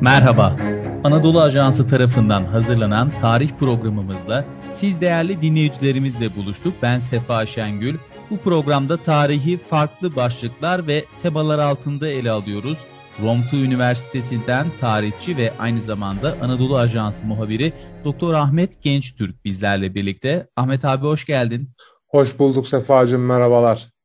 Merhaba. 0.00 0.56
Anadolu 1.04 1.40
Ajansı 1.40 1.86
tarafından 1.86 2.44
hazırlanan 2.44 3.10
tarih 3.20 3.50
programımızda 3.58 4.44
siz 4.72 5.00
değerli 5.00 5.42
dinleyicilerimizle 5.42 6.36
buluştuk. 6.36 6.74
Ben 6.82 6.98
Sefa 6.98 7.46
Şengül. 7.46 7.96
Bu 8.30 8.38
programda 8.38 8.96
tarihi 8.96 9.58
farklı 9.58 10.16
başlıklar 10.16 10.86
ve 10.86 11.04
temalar 11.22 11.58
altında 11.58 12.08
ele 12.08 12.30
alıyoruz. 12.30 12.78
Romtu 13.22 13.56
Üniversitesi'nden 13.56 14.66
tarihçi 14.80 15.36
ve 15.36 15.52
aynı 15.58 15.82
zamanda 15.82 16.34
Anadolu 16.42 16.76
Ajansı 16.76 17.26
muhabiri 17.26 17.72
Doktor 18.04 18.34
Ahmet 18.34 18.82
Gençtürk 18.82 19.44
bizlerle 19.44 19.94
birlikte. 19.94 20.46
Ahmet 20.56 20.84
abi 20.84 21.06
hoş 21.06 21.26
geldin. 21.26 21.70
Hoş 22.08 22.38
bulduk 22.38 22.68
Sefacığım 22.68 23.26
merhabalar. 23.26 23.97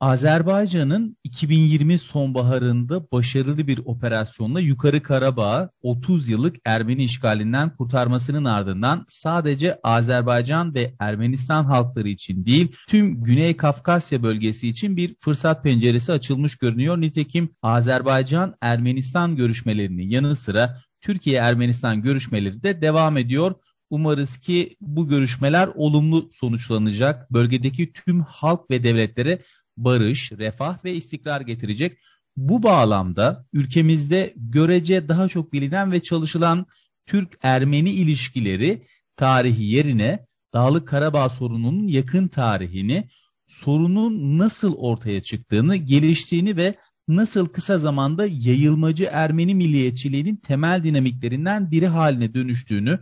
Azerbaycan'ın 0.00 1.16
2020 1.24 1.98
sonbaharında 1.98 3.10
başarılı 3.12 3.66
bir 3.66 3.78
operasyonla 3.84 4.60
Yukarı 4.60 5.02
Karabağ'ı 5.02 5.70
30 5.82 6.28
yıllık 6.28 6.56
Ermeni 6.64 7.04
işgalinden 7.04 7.76
kurtarmasının 7.76 8.44
ardından 8.44 9.04
sadece 9.08 9.80
Azerbaycan 9.82 10.74
ve 10.74 10.94
Ermenistan 10.98 11.64
halkları 11.64 12.08
için 12.08 12.46
değil 12.46 12.72
tüm 12.88 13.22
Güney 13.22 13.56
Kafkasya 13.56 14.22
bölgesi 14.22 14.68
için 14.68 14.96
bir 14.96 15.16
fırsat 15.20 15.62
penceresi 15.62 16.12
açılmış 16.12 16.56
görünüyor. 16.56 17.00
Nitekim 17.00 17.48
Azerbaycan-Ermenistan 17.62 19.36
görüşmelerinin 19.36 20.10
yanı 20.10 20.36
sıra 20.36 20.82
Türkiye-Ermenistan 21.00 22.02
görüşmeleri 22.02 22.62
de 22.62 22.80
devam 22.80 23.16
ediyor. 23.16 23.54
Umarız 23.90 24.36
ki 24.36 24.76
bu 24.80 25.08
görüşmeler 25.08 25.68
olumlu 25.74 26.30
sonuçlanacak. 26.32 27.32
Bölgedeki 27.32 27.92
tüm 27.92 28.20
halk 28.20 28.70
ve 28.70 28.84
devletlere 28.84 29.38
barış, 29.84 30.32
refah 30.32 30.84
ve 30.84 30.94
istikrar 30.94 31.40
getirecek. 31.40 31.98
Bu 32.36 32.62
bağlamda 32.62 33.46
ülkemizde 33.52 34.34
görece 34.36 35.08
daha 35.08 35.28
çok 35.28 35.52
bilinen 35.52 35.92
ve 35.92 36.02
çalışılan 36.02 36.66
Türk-Ermeni 37.06 37.90
ilişkileri 37.90 38.86
tarihi 39.16 39.64
yerine 39.64 40.26
Dağlık 40.52 40.88
Karabağ 40.88 41.28
sorununun 41.28 41.88
yakın 41.88 42.28
tarihini, 42.28 43.08
sorunun 43.48 44.38
nasıl 44.38 44.74
ortaya 44.74 45.22
çıktığını, 45.22 45.76
geliştiğini 45.76 46.56
ve 46.56 46.74
nasıl 47.08 47.46
kısa 47.46 47.78
zamanda 47.78 48.26
yayılmacı 48.26 49.08
Ermeni 49.12 49.54
milliyetçiliğinin 49.54 50.36
temel 50.36 50.84
dinamiklerinden 50.84 51.70
biri 51.70 51.86
haline 51.86 52.34
dönüştüğünü 52.34 52.98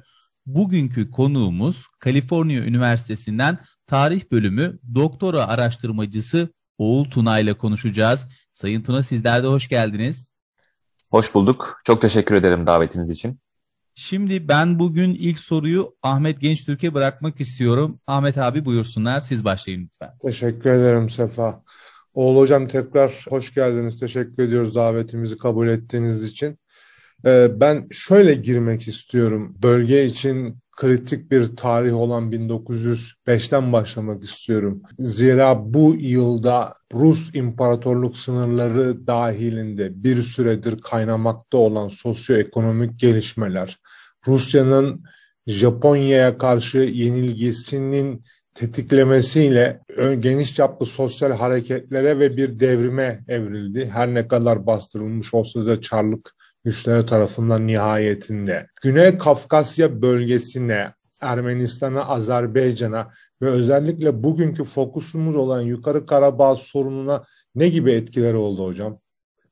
bugünkü 0.47 1.11
konuğumuz 1.11 1.87
Kaliforniya 1.99 2.65
Üniversitesi'nden 2.65 3.59
tarih 3.87 4.33
bölümü 4.33 4.79
doktora 4.95 5.49
araştırmacısı 5.49 6.49
Oğul 6.79 7.11
Tuna 7.11 7.39
ile 7.39 7.55
konuşacağız. 7.55 8.27
Sayın 8.53 8.83
Tuna 8.83 9.03
sizler 9.03 9.43
de 9.43 9.47
hoş 9.47 9.69
geldiniz. 9.69 10.33
Hoş 11.11 11.35
bulduk. 11.35 11.81
Çok 11.85 12.01
teşekkür 12.01 12.35
ederim 12.35 12.67
davetiniz 12.67 13.11
için. 13.11 13.41
Şimdi 13.95 14.49
ben 14.49 14.79
bugün 14.79 15.15
ilk 15.15 15.39
soruyu 15.39 15.97
Ahmet 16.03 16.41
Gençtürk'e 16.41 16.95
bırakmak 16.95 17.41
istiyorum. 17.41 17.99
Ahmet 18.07 18.39
abi 18.39 18.65
buyursunlar. 18.65 19.21
Siz 19.21 19.45
başlayın 19.45 19.83
lütfen. 19.83 20.11
Teşekkür 20.23 20.71
ederim 20.71 21.11
Sefa. 21.11 21.63
Oğul 22.15 22.37
Hocam 22.37 22.69
tekrar 22.69 23.25
hoş 23.29 23.55
geldiniz. 23.55 24.01
Teşekkür 24.01 24.43
ediyoruz 24.43 24.75
davetimizi 24.75 25.39
kabul 25.39 25.69
ettiğiniz 25.69 26.23
için. 26.23 26.59
Ee, 27.25 27.49
ben 27.55 27.89
şöyle 27.91 28.35
girmek 28.35 28.89
istiyorum. 28.89 29.57
Bölge 29.63 30.05
için 30.05 30.59
kritik 30.77 31.31
bir 31.31 31.57
tarih 31.57 31.95
olan 31.95 32.33
1905'ten 32.33 33.73
başlamak 33.73 34.25
istiyorum. 34.25 34.83
Zira 34.99 35.75
bu 35.75 35.95
yılda 35.99 36.75
Rus 36.95 37.35
İmparatorluk 37.35 38.17
sınırları 38.17 39.07
dahilinde 39.07 40.05
bir 40.05 40.23
süredir 40.23 40.81
kaynamakta 40.81 41.59
olan 41.59 41.89
sosyoekonomik 41.89 43.01
gelişmeler, 43.01 43.79
Rusya'nın 44.27 45.05
Japonya'ya 45.47 46.39
karşı 46.39 46.79
yenilgisinin 46.79 48.25
tetiklemesiyle 48.55 49.81
geniş 50.21 50.55
çaplı 50.55 50.87
sosyal 50.87 51.33
hareketlere 51.33 52.19
ve 52.19 52.37
bir 52.37 52.61
devrime 52.61 53.25
evrildi. 53.29 53.91
Her 53.93 54.15
ne 54.15 54.29
kadar 54.29 54.67
bastırılmış 54.67 55.35
olsa 55.35 55.67
da 55.67 55.81
Çarlık 55.81 56.35
güçleri 56.67 57.07
tarafından 57.07 57.67
nihayetinde 57.67 58.67
Güney 58.83 59.19
Kafkasya 59.19 60.03
bölgesine, 60.03 60.93
Ermenistan'a, 61.23 62.09
Azerbaycan'a 62.09 63.11
ve 63.43 63.47
özellikle 63.47 64.23
bugünkü 64.23 64.65
fokusumuz 64.65 65.37
olan 65.37 65.61
Yukarı 65.61 66.07
Karabağ 66.07 66.57
sorununa 66.57 67.25
ne 67.55 67.69
gibi 67.69 67.93
etkileri 67.93 68.37
oldu 68.37 68.67
hocam? 68.67 68.99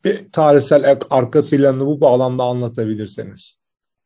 Bir 0.05 0.33
tarihsel 0.33 0.97
arka 1.11 1.45
planını 1.45 1.87
bu 1.87 2.01
bağlamda 2.01 2.45
anlatabilirseniz. 2.45 3.59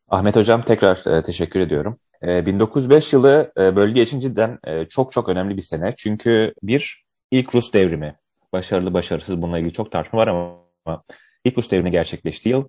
Ahmet 0.09 0.37
Hocam 0.37 0.65
tekrar 0.65 1.07
e, 1.07 1.23
teşekkür 1.23 1.61
ediyorum. 1.61 1.99
E, 2.23 2.47
1905 2.47 3.13
yılı 3.13 3.53
e, 3.59 3.77
bölge 3.77 4.03
için 4.03 4.21
cidden 4.21 4.59
e, 4.65 4.85
çok 4.85 5.13
çok 5.13 5.29
önemli 5.29 5.57
bir 5.57 5.63
sene. 5.63 5.95
Çünkü 5.97 6.55
bir 6.63 7.05
ilk 7.31 7.55
Rus 7.55 7.73
devrimi, 7.73 8.17
başarılı 8.53 8.95
başarısız 8.95 9.43
bununla 9.43 9.59
ilgili 9.59 9.73
çok 9.73 9.93
tartışma 9.93 10.19
var 10.19 10.29
ama 10.29 11.03
ilk 11.45 11.59
Rus 11.59 11.71
devrimi 11.71 11.91
gerçekleştiği 11.91 12.51
yıl 12.51 12.65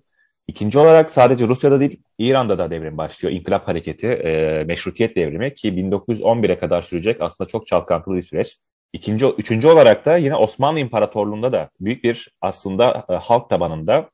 İkinci 0.50 0.78
olarak 0.78 1.10
sadece 1.10 1.48
Rusya'da 1.48 1.80
değil 1.80 2.02
İran'da 2.18 2.58
da 2.58 2.70
devrim 2.70 2.98
başlıyor. 2.98 3.34
İnkılap 3.34 3.68
hareketi, 3.68 4.06
e, 4.06 4.64
meşrutiyet 4.64 5.16
devrimi 5.16 5.54
ki 5.54 5.68
1911'e 5.68 6.58
kadar 6.58 6.82
sürecek 6.82 7.20
aslında 7.20 7.48
çok 7.48 7.66
çalkantılı 7.66 8.16
bir 8.16 8.22
süreç. 8.22 8.58
İkinci, 8.92 9.26
üçüncü 9.26 9.68
olarak 9.68 10.06
da 10.06 10.16
yine 10.16 10.36
Osmanlı 10.36 10.80
İmparatorluğu'nda 10.80 11.52
da 11.52 11.70
büyük 11.80 12.04
bir 12.04 12.28
aslında 12.40 13.06
e, 13.08 13.12
halk 13.12 13.50
tabanında 13.50 14.10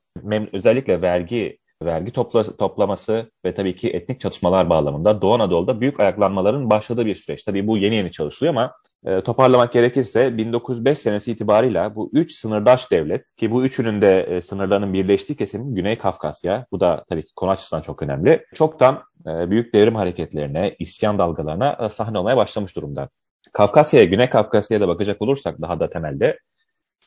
özellikle 0.53 1.01
vergi 1.01 1.57
vergi 1.83 2.11
topla, 2.11 2.43
toplaması 2.43 3.31
ve 3.45 3.53
tabii 3.53 3.75
ki 3.75 3.89
etnik 3.89 4.19
çatışmalar 4.19 4.69
bağlamında 4.69 5.21
Doğu 5.21 5.33
Anadolu'da 5.33 5.81
büyük 5.81 5.99
ayaklanmaların 5.99 6.69
başladığı 6.69 7.05
bir 7.05 7.15
süreç. 7.15 7.43
Tabii 7.43 7.67
bu 7.67 7.77
yeni 7.77 7.95
yeni 7.95 8.11
çalışılıyor 8.11 8.53
ama 8.53 8.73
e, 9.05 9.21
toparlamak 9.21 9.73
gerekirse 9.73 10.37
1905 10.37 10.99
senesi 10.99 11.31
itibarıyla 11.31 11.95
bu 11.95 12.09
üç 12.13 12.35
sınırdaş 12.35 12.91
devlet 12.91 13.35
ki 13.37 13.51
bu 13.51 13.65
üçünün 13.65 14.01
de 14.01 14.21
e, 14.21 14.41
sınırlarının 14.41 14.93
birleştiği 14.93 15.35
kesim 15.35 15.75
Güney 15.75 15.97
Kafkasya. 15.97 16.65
Bu 16.71 16.79
da 16.79 17.05
tabii 17.09 17.25
ki 17.25 17.31
konu 17.35 17.51
açısından 17.51 17.81
çok 17.81 18.03
önemli. 18.03 18.45
Çoktan 18.55 19.03
e, 19.27 19.49
büyük 19.49 19.73
devrim 19.73 19.95
hareketlerine, 19.95 20.75
isyan 20.79 21.17
dalgalarına 21.17 21.77
e, 21.85 21.89
sahne 21.89 22.19
olmaya 22.19 22.37
başlamış 22.37 22.75
durumda. 22.75 23.09
Kafkasya'ya, 23.53 24.05
Güney 24.05 24.29
Kafkasya'ya 24.29 24.81
da 24.81 24.87
bakacak 24.87 25.21
olursak 25.21 25.61
daha 25.61 25.79
da 25.79 25.89
temelde 25.89 26.39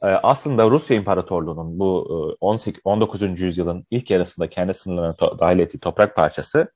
aslında 0.02 0.70
Rusya 0.70 0.96
İmparatorluğu'nun 0.96 1.78
bu 1.78 2.02
18, 2.40 2.78
e, 2.78 2.80
19. 2.84 3.40
yüzyılın 3.40 3.86
ilk 3.90 4.10
yarısında 4.10 4.50
kendi 4.50 4.74
sınırlarına 4.74 5.12
to- 5.12 5.38
dahil 5.38 5.58
ettiği 5.58 5.78
toprak 5.78 6.16
parçası 6.16 6.68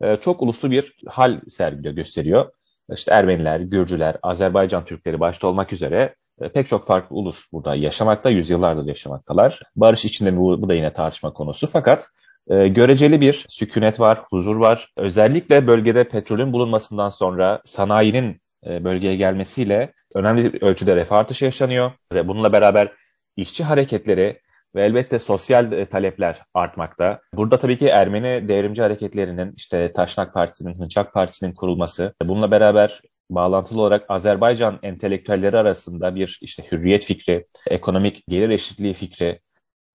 e, 0.00 0.16
çok 0.16 0.42
uluslu 0.42 0.70
bir 0.70 0.96
hal 1.06 1.40
sergiliyor, 1.48 1.94
gösteriyor 1.94 2.50
işte 2.94 3.14
Ermeniler, 3.14 3.60
Gürcüler, 3.60 4.16
Azerbaycan 4.22 4.84
Türkleri 4.84 5.20
başta 5.20 5.46
olmak 5.48 5.72
üzere 5.72 6.14
e, 6.40 6.48
pek 6.48 6.68
çok 6.68 6.86
farklı 6.86 7.16
ulus 7.16 7.52
burada 7.52 7.74
yaşamakta, 7.74 8.30
yüzyıllardır 8.30 8.86
yaşamaktalar. 8.86 9.60
Barış 9.76 10.04
içinde 10.04 10.36
bu, 10.36 10.62
bu 10.62 10.68
da 10.68 10.74
yine 10.74 10.92
tartışma 10.92 11.32
konusu. 11.32 11.66
Fakat 11.66 12.08
göreceli 12.48 13.20
bir 13.20 13.46
sükunet 13.48 14.00
var, 14.00 14.22
huzur 14.30 14.56
var. 14.56 14.92
Özellikle 14.96 15.66
bölgede 15.66 16.04
petrolün 16.04 16.52
bulunmasından 16.52 17.08
sonra 17.08 17.62
sanayinin 17.64 18.40
bölgeye 18.64 19.16
gelmesiyle 19.16 19.92
önemli 20.14 20.58
ölçüde 20.60 20.96
refah 20.96 21.16
artışı 21.16 21.44
yaşanıyor. 21.44 21.92
Ve 22.12 22.28
bununla 22.28 22.52
beraber 22.52 22.92
işçi 23.36 23.64
hareketleri 23.64 24.40
ve 24.74 24.84
elbette 24.84 25.18
sosyal 25.18 25.72
e, 25.72 25.86
talepler 25.86 26.42
artmakta. 26.54 27.20
Burada 27.34 27.58
tabii 27.58 27.78
ki 27.78 27.86
Ermeni 27.86 28.48
devrimci 28.48 28.82
hareketlerinin 28.82 29.54
işte 29.56 29.92
Taşnak 29.92 30.34
Partisi'nin, 30.34 30.74
Hınçak 30.74 31.12
Partisi'nin 31.12 31.52
kurulması, 31.52 32.14
bununla 32.22 32.50
beraber 32.50 33.00
bağlantılı 33.30 33.80
olarak 33.80 34.04
Azerbaycan 34.08 34.78
entelektüelleri 34.82 35.58
arasında 35.58 36.14
bir 36.14 36.38
işte 36.40 36.64
hürriyet 36.72 37.04
fikri, 37.04 37.46
ekonomik 37.66 38.24
gelir 38.28 38.48
eşitliği 38.48 38.94
fikri, 38.94 39.40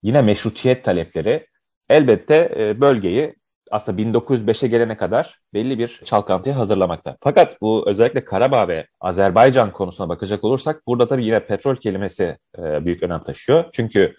yine 0.04 0.22
meşrutiyet 0.22 0.86
talepleri 0.86 1.48
elbette 1.90 2.56
e, 2.58 2.82
bölgeyi 2.82 3.36
aslında 3.72 4.02
1905'e 4.02 4.68
gelene 4.68 4.98
kadar 4.98 5.40
belli 5.54 5.80
bir 5.80 6.02
çalkantıya 6.06 6.56
hazırlamakta. 6.56 7.18
Fakat 7.22 7.62
bu 7.62 7.90
özellikle 7.90 8.26
Karabağ 8.26 8.68
ve 8.68 8.88
Azerbaycan 9.02 9.72
konusuna 9.72 10.10
bakacak 10.10 10.44
olursak 10.44 10.88
burada 10.88 11.08
tabii 11.08 11.26
yine 11.26 11.40
petrol 11.40 11.76
kelimesi 11.76 12.38
e, 12.58 12.86
büyük 12.86 13.04
önem 13.04 13.24
taşıyor. 13.24 13.66
Çünkü 13.74 14.16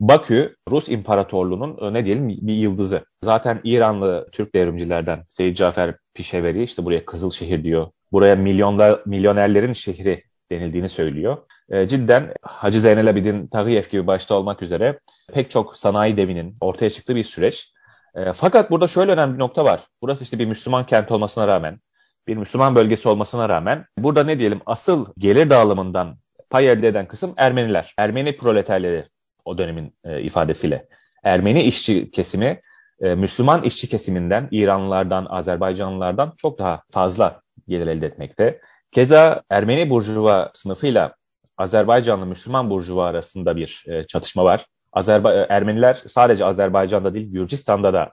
Bakü, 0.00 0.56
Rus 0.70 0.88
İmparatorluğu'nun 0.88 1.78
e, 1.80 1.92
ne 1.92 2.06
diyelim 2.06 2.28
bir 2.28 2.54
yıldızı. 2.54 3.04
Zaten 3.22 3.60
İranlı 3.64 4.28
Türk 4.32 4.54
devrimcilerden 4.54 5.24
Seyyid 5.28 5.56
Cafer 5.56 5.94
Pişeveri 6.14 6.62
işte 6.62 6.84
buraya 6.84 7.04
Kızıl 7.04 7.30
Şehir 7.30 7.64
diyor. 7.64 7.86
Buraya 8.12 8.36
milyonlar, 8.36 9.00
milyonerlerin 9.06 9.72
şehri 9.72 10.24
denildiğini 10.50 10.88
söylüyor. 10.88 11.36
E, 11.70 11.88
cidden 11.88 12.32
Hacı 12.42 12.80
Zeynel 12.80 13.10
Abidin 13.10 13.46
Tağiyev 13.46 13.82
gibi 13.90 14.06
başta 14.06 14.34
olmak 14.34 14.62
üzere 14.62 14.98
pek 15.32 15.50
çok 15.50 15.76
sanayi 15.76 16.16
devinin 16.16 16.56
ortaya 16.60 16.90
çıktığı 16.90 17.16
bir 17.16 17.24
süreç. 17.24 17.73
E, 18.16 18.32
fakat 18.32 18.70
burada 18.70 18.88
şöyle 18.88 19.12
önemli 19.12 19.34
bir 19.34 19.38
nokta 19.38 19.64
var. 19.64 19.80
Burası 20.02 20.24
işte 20.24 20.38
bir 20.38 20.46
Müslüman 20.46 20.86
kent 20.86 21.10
olmasına 21.10 21.46
rağmen, 21.46 21.78
bir 22.26 22.36
Müslüman 22.36 22.74
bölgesi 22.74 23.08
olmasına 23.08 23.48
rağmen 23.48 23.86
burada 23.98 24.24
ne 24.24 24.38
diyelim 24.38 24.60
asıl 24.66 25.06
gelir 25.18 25.50
dağılımından 25.50 26.16
pay 26.50 26.68
elde 26.68 26.88
eden 26.88 27.08
kısım 27.08 27.34
Ermeniler. 27.36 27.94
Ermeni 27.98 28.36
proleterleri 28.36 29.04
o 29.44 29.58
dönemin 29.58 29.96
e, 30.04 30.22
ifadesiyle. 30.22 30.88
Ermeni 31.22 31.62
işçi 31.62 32.10
kesimi 32.10 32.60
e, 33.00 33.14
Müslüman 33.14 33.62
işçi 33.62 33.88
kesiminden, 33.88 34.48
İranlılardan, 34.50 35.26
Azerbaycanlılardan 35.30 36.32
çok 36.36 36.58
daha 36.58 36.82
fazla 36.90 37.40
gelir 37.68 37.86
elde 37.86 38.06
etmekte. 38.06 38.60
Keza 38.92 39.42
Ermeni 39.50 39.90
burjuva 39.90 40.50
sınıfıyla 40.54 41.14
Azerbaycanlı 41.56 42.26
Müslüman 42.26 42.70
burjuva 42.70 43.06
arasında 43.06 43.56
bir 43.56 43.84
e, 43.86 44.06
çatışma 44.06 44.44
var. 44.44 44.66
Azerba 44.94 45.34
e, 45.34 45.46
Ermeniler 45.48 46.02
sadece 46.06 46.44
Azerbaycan'da 46.44 47.14
değil 47.14 47.32
Gürcistan'da 47.32 47.92
da 47.92 48.12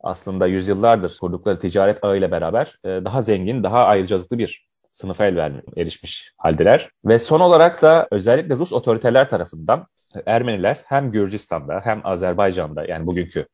aslında 0.00 0.46
yüzyıllardır 0.46 1.18
kurdukları 1.20 1.58
ticaret 1.58 2.04
ağıyla 2.04 2.30
beraber 2.30 2.78
e, 2.84 2.88
daha 2.88 3.22
zengin, 3.22 3.62
daha 3.62 3.84
ayrıcalıklı 3.84 4.38
bir 4.38 4.68
sınıfa 4.92 5.26
el 5.26 5.36
vermiş, 5.36 5.64
erişmiş 5.76 6.32
haldeler. 6.36 6.90
Ve 7.04 7.18
son 7.18 7.40
olarak 7.40 7.82
da 7.82 8.08
özellikle 8.10 8.54
Rus 8.54 8.72
otoriteler 8.72 9.30
tarafından 9.30 9.86
Ermeniler 10.26 10.80
hem 10.84 11.12
Gürcistan'da 11.12 11.80
hem 11.84 12.00
Azerbaycan'da 12.04 12.84
yani 12.84 13.06
bugünkü 13.06 13.46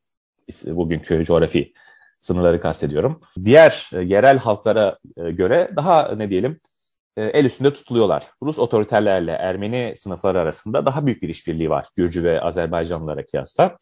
bugünkü 0.67 1.25
coğrafi 1.25 1.73
sınırları 2.21 2.61
kastediyorum. 2.61 3.21
Diğer 3.45 3.91
e, 3.93 4.01
yerel 4.01 4.39
halklara 4.39 4.99
göre 5.17 5.71
daha 5.77 6.15
ne 6.17 6.31
diyelim 6.31 6.61
el 7.17 7.45
üstünde 7.45 7.73
tutuluyorlar. 7.73 8.27
Rus 8.43 8.59
otoriterlerle 8.59 9.33
Ermeni 9.33 9.95
sınıfları 9.97 10.41
arasında 10.41 10.87
daha 10.87 11.07
büyük 11.07 11.23
bir 11.23 11.29
işbirliği 11.29 11.71
var 11.71 11.87
Gürcü 11.97 12.25
ve 12.25 12.41
Azerbaycanlılara 12.41 13.27
kıyasla. 13.27 13.79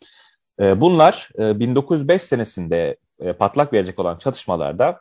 Bunlar 0.61 1.29
1905 1.39 2.23
senesinde 2.23 2.97
patlak 3.39 3.73
verecek 3.73 3.99
olan 3.99 4.19
çatışmalarda 4.19 5.01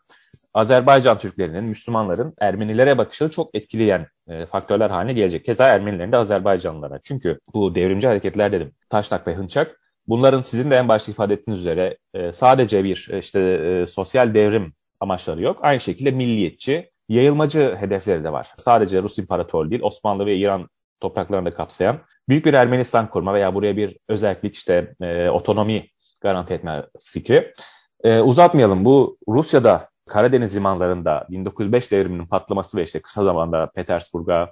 Azerbaycan 0.53 1.19
Türklerinin, 1.19 1.63
Müslümanların 1.63 2.33
Ermenilere 2.39 2.97
bakışını 2.97 3.29
çok 3.29 3.55
etkileyen 3.55 4.07
faktörler 4.49 4.89
haline 4.89 5.13
gelecek. 5.13 5.45
Keza 5.45 5.67
Ermenilerin 5.67 6.11
de 6.11 6.17
Azerbaycanlılara. 6.17 6.99
Çünkü 7.03 7.39
bu 7.53 7.75
devrimci 7.75 8.07
hareketler 8.07 8.51
dedim. 8.51 8.71
Taşnak 8.89 9.27
ve 9.27 9.35
Hınçak 9.35 9.79
Bunların 10.07 10.41
sizin 10.41 10.71
de 10.71 10.75
en 10.75 10.87
başta 10.87 11.11
ifade 11.11 11.33
ettiğiniz 11.33 11.59
üzere 11.59 11.97
e, 12.13 12.33
sadece 12.33 12.83
bir 12.83 13.07
e, 13.11 13.19
işte 13.19 13.39
e, 13.39 13.87
sosyal 13.87 14.33
devrim 14.33 14.73
amaçları 14.99 15.41
yok. 15.41 15.59
Aynı 15.61 15.79
şekilde 15.79 16.11
milliyetçi, 16.11 16.91
yayılmacı 17.09 17.75
hedefleri 17.79 18.23
de 18.23 18.31
var. 18.31 18.53
Sadece 18.57 19.01
Rus 19.01 19.17
İmparatorluğu 19.17 19.71
değil, 19.71 19.81
Osmanlı 19.81 20.25
ve 20.25 20.35
İran 20.35 20.69
topraklarını 20.99 21.45
da 21.45 21.53
kapsayan 21.53 21.99
büyük 22.29 22.45
bir 22.45 22.53
Ermenistan 22.53 23.09
kurma 23.09 23.33
veya 23.33 23.55
buraya 23.55 23.77
bir 23.77 23.97
özellik 24.07 24.55
işte 24.55 24.93
e, 25.01 25.29
otonomi 25.29 25.87
garanti 26.21 26.53
etme 26.53 26.85
fikri. 27.03 27.53
E, 28.03 28.19
uzatmayalım 28.19 28.85
bu 28.85 29.17
Rusya'da 29.27 29.89
Karadeniz 30.07 30.55
limanlarında 30.55 31.27
1905 31.29 31.91
devriminin 31.91 32.25
patlaması 32.25 32.77
ve 32.77 32.83
işte 32.83 33.01
kısa 33.01 33.23
zamanda 33.23 33.71
Petersburg'a, 33.75 34.51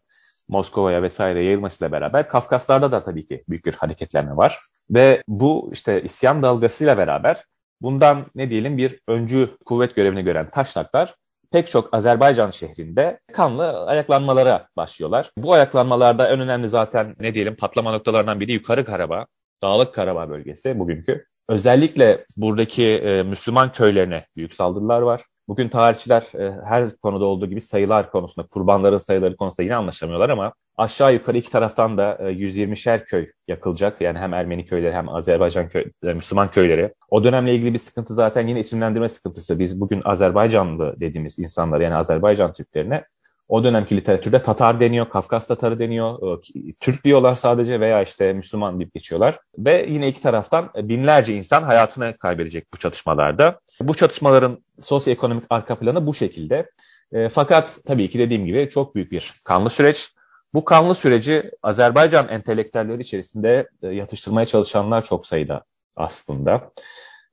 Moskova'ya 0.49 1.03
vesaire 1.03 1.43
yayılmasıyla 1.43 1.91
beraber 1.91 2.29
Kafkaslar'da 2.29 2.91
da 2.91 2.99
tabii 2.99 3.25
ki 3.25 3.43
büyük 3.49 3.65
bir 3.65 3.73
hareketlenme 3.73 4.37
var. 4.37 4.59
Ve 4.89 5.23
bu 5.27 5.69
işte 5.73 6.03
isyan 6.03 6.43
dalgasıyla 6.43 6.97
beraber 6.97 7.43
bundan 7.81 8.25
ne 8.35 8.49
diyelim 8.49 8.77
bir 8.77 8.99
öncü 9.07 9.49
kuvvet 9.65 9.95
görevini 9.95 10.23
gören 10.23 10.49
taşnaklar 10.49 11.15
pek 11.51 11.69
çok 11.69 11.93
Azerbaycan 11.93 12.51
şehrinde 12.51 13.19
kanlı 13.33 13.85
ayaklanmalara 13.85 14.67
başlıyorlar. 14.77 15.31
Bu 15.37 15.53
ayaklanmalarda 15.53 16.29
en 16.29 16.39
önemli 16.39 16.69
zaten 16.69 17.15
ne 17.19 17.33
diyelim 17.33 17.55
patlama 17.55 17.91
noktalarından 17.91 18.39
biri 18.39 18.51
Yukarı 18.51 18.85
Karabağ, 18.85 19.25
Dağlık 19.61 19.93
Karabağ 19.93 20.29
bölgesi 20.29 20.79
bugünkü. 20.79 21.25
Özellikle 21.49 22.25
buradaki 22.37 22.85
e, 22.85 23.23
Müslüman 23.23 23.71
köylerine 23.71 24.25
büyük 24.37 24.53
saldırılar 24.53 25.01
var. 25.01 25.21
Bugün 25.51 25.69
tarihçiler 25.69 26.23
e, 26.39 26.55
her 26.65 26.97
konuda 26.97 27.25
olduğu 27.25 27.45
gibi 27.45 27.61
sayılar 27.61 28.11
konusunda, 28.11 28.47
kurbanların 28.47 28.97
sayıları 28.97 29.35
konusunda 29.35 29.63
yine 29.63 29.75
anlaşamıyorlar 29.75 30.29
ama 30.29 30.53
aşağı 30.77 31.13
yukarı 31.13 31.37
iki 31.37 31.51
taraftan 31.51 31.97
da 31.97 32.17
e, 32.19 32.23
120'şer 32.23 33.05
köy 33.05 33.31
yakılacak. 33.47 34.01
Yani 34.01 34.19
hem 34.19 34.33
Ermeni 34.33 34.65
köyleri 34.65 34.93
hem 34.93 35.09
Azerbaycan 35.09 35.69
köy, 35.69 35.85
e, 36.03 36.13
Müslüman 36.13 36.51
köyleri. 36.51 36.93
O 37.09 37.23
dönemle 37.23 37.55
ilgili 37.55 37.73
bir 37.73 37.79
sıkıntı 37.79 38.13
zaten 38.13 38.47
yine 38.47 38.59
isimlendirme 38.59 39.09
sıkıntısı. 39.09 39.59
Biz 39.59 39.81
bugün 39.81 40.01
Azerbaycanlı 40.05 40.95
dediğimiz 40.99 41.39
insanlar 41.39 41.81
yani 41.81 41.95
Azerbaycan 41.95 42.53
Türklerine 42.53 43.03
o 43.51 43.63
dönemki 43.63 43.97
literatürde 43.97 44.43
Tatar 44.43 44.79
deniyor, 44.79 45.09
Kafkas 45.09 45.47
Tatarı 45.47 45.79
deniyor, 45.79 46.37
e, 46.37 46.73
Türk 46.79 47.03
diyorlar 47.03 47.35
sadece 47.35 47.79
veya 47.79 48.01
işte 48.01 48.33
Müslüman 48.33 48.79
deyip 48.79 48.93
geçiyorlar. 48.93 49.39
Ve 49.57 49.85
yine 49.89 50.07
iki 50.07 50.21
taraftan 50.21 50.69
binlerce 50.75 51.33
insan 51.33 51.63
hayatını 51.63 52.15
kaybedecek 52.17 52.73
bu 52.73 52.77
çatışmalarda. 52.77 53.59
Bu 53.87 53.93
çatışmaların 53.93 54.63
sosyoekonomik 54.81 55.43
arka 55.49 55.79
planı 55.79 56.07
bu 56.07 56.13
şekilde. 56.13 56.69
E, 57.11 57.29
fakat 57.29 57.79
tabii 57.85 58.09
ki 58.09 58.19
dediğim 58.19 58.45
gibi 58.45 58.69
çok 58.69 58.95
büyük 58.95 59.11
bir 59.11 59.33
kanlı 59.45 59.69
süreç. 59.69 60.09
Bu 60.53 60.65
kanlı 60.65 60.95
süreci 60.95 61.51
Azerbaycan 61.63 62.27
entelektüelleri 62.27 63.01
içerisinde 63.01 63.69
e, 63.83 63.87
yatıştırmaya 63.87 64.45
çalışanlar 64.45 65.05
çok 65.05 65.27
sayıda 65.27 65.63
aslında. 65.95 66.71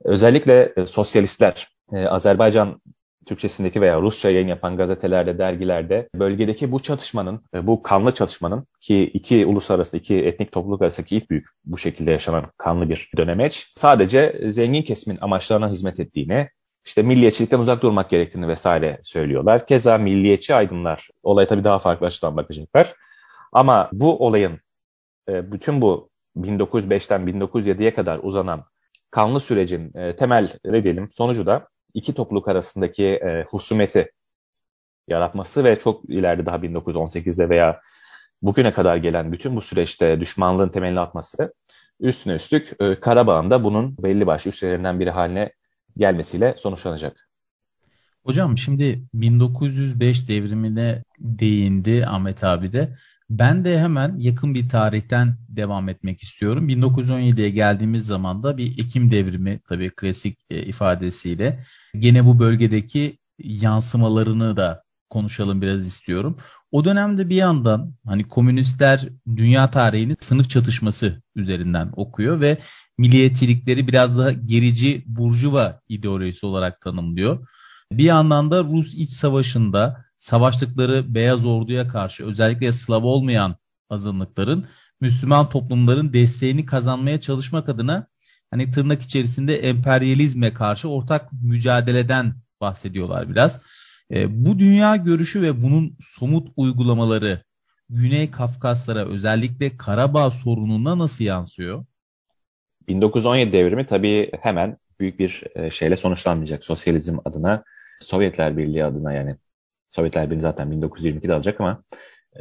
Özellikle 0.03 0.73
e, 0.77 0.85
sosyalistler, 0.85 1.67
e, 1.93 2.05
Azerbaycan 2.05 2.81
Türkçesindeki 3.25 3.81
veya 3.81 4.01
Rusça 4.01 4.29
yayın 4.29 4.47
yapan 4.47 4.77
gazetelerde, 4.77 5.37
dergilerde 5.37 6.09
bölgedeki 6.15 6.71
bu 6.71 6.79
çatışmanın, 6.79 7.41
e, 7.53 7.67
bu 7.67 7.83
kanlı 7.83 8.11
çatışmanın 8.11 8.67
ki 8.81 9.03
iki 9.03 9.45
ulus 9.45 9.71
arasında, 9.71 9.99
iki 9.99 10.15
etnik 10.17 10.51
topluluk 10.51 10.81
arasındaki 10.81 11.17
ilk 11.17 11.29
büyük 11.29 11.47
bu 11.65 11.77
şekilde 11.77 12.11
yaşanan 12.11 12.45
kanlı 12.57 12.89
bir 12.89 13.11
dönemeç 13.17 13.73
sadece 13.75 14.41
zengin 14.45 14.81
kesimin 14.81 15.17
amaçlarına 15.21 15.71
hizmet 15.71 15.99
ettiğini, 15.99 16.49
işte 16.85 17.01
milliyetçilikten 17.01 17.59
uzak 17.59 17.81
durmak 17.81 18.09
gerektiğini 18.09 18.47
vesaire 18.47 18.99
söylüyorlar. 19.03 19.67
Keza 19.67 19.97
milliyetçi 19.97 20.55
aydınlar 20.55 21.09
olaya 21.23 21.47
tabii 21.47 21.63
daha 21.63 21.79
farklı 21.79 22.07
açıdan 22.07 22.37
bakacaklar. 22.37 22.93
Ama 23.53 23.89
bu 23.93 24.25
olayın 24.25 24.59
e, 25.29 25.51
bütün 25.51 25.81
bu 25.81 26.09
1905'ten 26.37 27.21
1907'ye 27.21 27.93
kadar 27.93 28.19
uzanan 28.23 28.63
kanlı 29.11 29.39
sürecin 29.39 29.97
e, 29.97 30.15
temel 30.15 30.57
ne 30.65 30.83
diyelim 30.83 31.09
sonucu 31.13 31.45
da 31.45 31.67
iki 31.93 32.13
topluluk 32.13 32.47
arasındaki 32.47 33.05
e, 33.05 33.45
husumeti 33.49 34.11
yaratması 35.07 35.63
ve 35.63 35.79
çok 35.79 36.09
ileride 36.09 36.45
daha 36.45 36.55
1918'de 36.55 37.49
veya 37.49 37.81
bugüne 38.41 38.73
kadar 38.73 38.97
gelen 38.97 39.31
bütün 39.31 39.55
bu 39.55 39.61
süreçte 39.61 40.19
düşmanlığın 40.19 40.69
temelini 40.69 40.99
atması 40.99 41.53
üstüne 41.99 42.33
üstlük 42.33 42.71
e, 42.79 42.99
Karabağ'ın 42.99 43.51
da 43.51 43.63
bunun 43.63 43.97
belli 43.97 44.27
başlı 44.27 44.49
üstlerinden 44.49 44.99
biri 44.99 45.09
haline 45.09 45.53
gelmesiyle 45.97 46.55
sonuçlanacak. 46.57 47.29
Hocam 48.23 48.57
şimdi 48.57 49.03
1905 49.13 50.27
devrimine 50.29 51.03
değindi 51.19 52.05
Ahmet 52.07 52.43
abi 52.43 52.73
de. 52.73 52.97
Ben 53.29 53.65
de 53.65 53.79
hemen 53.79 54.17
yakın 54.17 54.53
bir 54.53 54.69
tarihten 54.69 55.37
devam 55.49 55.89
etmek 55.89 56.23
istiyorum. 56.23 56.69
1917'ye 56.69 57.49
geldiğimiz 57.49 58.05
zaman 58.05 58.43
da 58.43 58.57
bir 58.57 58.79
Ekim 58.79 59.11
devrimi 59.11 59.59
tabii 59.69 59.91
klasik 59.95 60.39
e, 60.49 60.65
ifadesiyle 60.65 61.63
gene 61.99 62.25
bu 62.25 62.39
bölgedeki 62.39 63.17
yansımalarını 63.39 64.57
da 64.57 64.83
konuşalım 65.09 65.61
biraz 65.61 65.85
istiyorum. 65.85 66.37
O 66.71 66.85
dönemde 66.85 67.29
bir 67.29 67.35
yandan 67.35 67.93
hani 68.05 68.27
komünistler 68.27 69.09
dünya 69.35 69.71
tarihini 69.71 70.15
sınıf 70.19 70.49
çatışması 70.49 71.21
üzerinden 71.35 71.89
okuyor 71.95 72.41
ve 72.41 72.57
milliyetçilikleri 72.97 73.87
biraz 73.87 74.17
daha 74.17 74.31
gerici 74.31 75.03
burjuva 75.05 75.81
ideolojisi 75.89 76.45
olarak 76.45 76.81
tanımlıyor. 76.81 77.47
Bir 77.91 78.03
yandan 78.03 78.51
da 78.51 78.63
Rus 78.63 78.93
iç 78.93 79.11
savaşında 79.11 80.05
savaştıkları 80.19 81.15
beyaz 81.15 81.45
orduya 81.45 81.87
karşı 81.87 82.25
özellikle 82.25 82.73
Slav 82.73 83.03
olmayan 83.03 83.55
azınlıkların 83.89 84.67
Müslüman 85.01 85.49
toplumların 85.49 86.13
desteğini 86.13 86.65
kazanmaya 86.65 87.21
çalışmak 87.21 87.69
adına 87.69 88.07
hani 88.51 88.71
tırnak 88.71 89.01
içerisinde 89.01 89.57
emperyalizme 89.57 90.53
karşı 90.53 90.89
ortak 90.89 91.33
mücadeleden 91.43 92.33
bahsediyorlar 92.61 93.29
biraz. 93.29 93.61
E, 94.11 94.45
bu 94.45 94.59
dünya 94.59 94.95
görüşü 94.95 95.41
ve 95.41 95.61
bunun 95.61 95.97
somut 96.01 96.47
uygulamaları 96.57 97.43
Güney 97.89 98.31
Kafkaslara 98.31 99.05
özellikle 99.05 99.77
Karabağ 99.77 100.31
sorununa 100.31 100.97
nasıl 100.97 101.23
yansıyor? 101.23 101.85
1917 102.87 103.51
devrimi 103.51 103.85
tabii 103.85 104.31
hemen 104.41 104.77
büyük 104.99 105.19
bir 105.19 105.43
e, 105.55 105.71
şeyle 105.71 105.95
sonuçlanmayacak. 105.95 106.65
Sosyalizm 106.65 107.17
adına, 107.25 107.63
Sovyetler 107.99 108.57
Birliği 108.57 108.85
adına 108.85 109.13
yani 109.13 109.35
Sovyetler 109.89 110.29
Birliği 110.29 110.41
zaten 110.41 110.67
1922'de 110.67 111.33
alacak 111.33 111.61
ama 111.61 111.83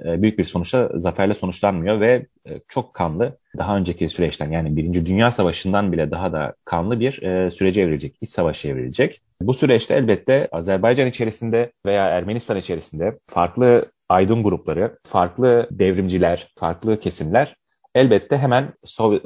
e, 0.05 0.23
büyük 0.23 0.39
bir 0.39 0.45
sonuçta 0.45 0.91
zaferle 0.95 1.35
sonuçlanmıyor 1.35 2.01
ve 2.01 2.27
e, 2.49 2.61
çok 2.69 2.95
kanlı 2.95 3.39
daha 3.59 3.77
önceki 3.77 4.09
süreçten 4.09 4.51
yani 4.51 4.77
Birinci 4.77 5.07
Dünya 5.07 5.33
Savaşı'ndan 5.33 5.93
bile 5.93 6.11
daha 6.11 6.33
da 6.33 6.55
kanlı 6.65 7.01
bir 7.01 7.23
e, 7.23 7.51
sürece 7.51 7.83
evrilecek, 7.83 8.17
iç 8.21 8.31
savaşı 8.31 8.69
evrilecek. 8.69 9.23
Bu 9.41 9.55
süreçte 9.55 9.95
elbette 9.95 10.49
Azerbaycan 10.53 11.07
içerisinde 11.07 11.73
veya 11.87 12.09
Ermenistan 12.09 12.57
içerisinde 12.57 13.19
farklı 13.27 13.85
aydın 14.09 14.43
grupları, 14.43 14.99
farklı 15.07 15.69
devrimciler, 15.71 16.53
farklı 16.57 17.01
kesimler 17.01 17.57
elbette 17.95 18.39
hemen 18.39 18.73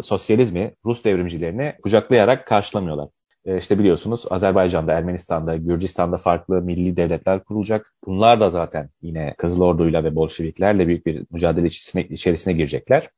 sosyalizmi, 0.02 0.74
Rus 0.84 1.04
devrimcilerini 1.04 1.74
kucaklayarak 1.82 2.46
karşılamıyorlar. 2.46 3.08
E, 3.46 3.56
işte 3.56 3.78
biliyorsunuz 3.78 4.24
Azerbaycan'da, 4.30 4.92
Ermenistan'da, 4.92 5.56
Gürcistan'da 5.56 6.16
farklı 6.16 6.62
milli 6.62 6.96
devletler 6.96 7.44
kurulacak. 7.44 7.92
Bunlar 8.06 8.40
da 8.40 8.50
zaten 8.50 8.88
yine 9.02 9.34
Kızıl 9.38 9.62
Ordu'yla 9.62 10.04
ve 10.04 10.14
Bolşeviklerle 10.14 10.86
büyük 10.86 11.06
bir 11.06 11.26
mücadele 11.30 11.66
içerisine, 11.66 12.04
içerisine 12.04 12.52
girecekler. 12.52 13.10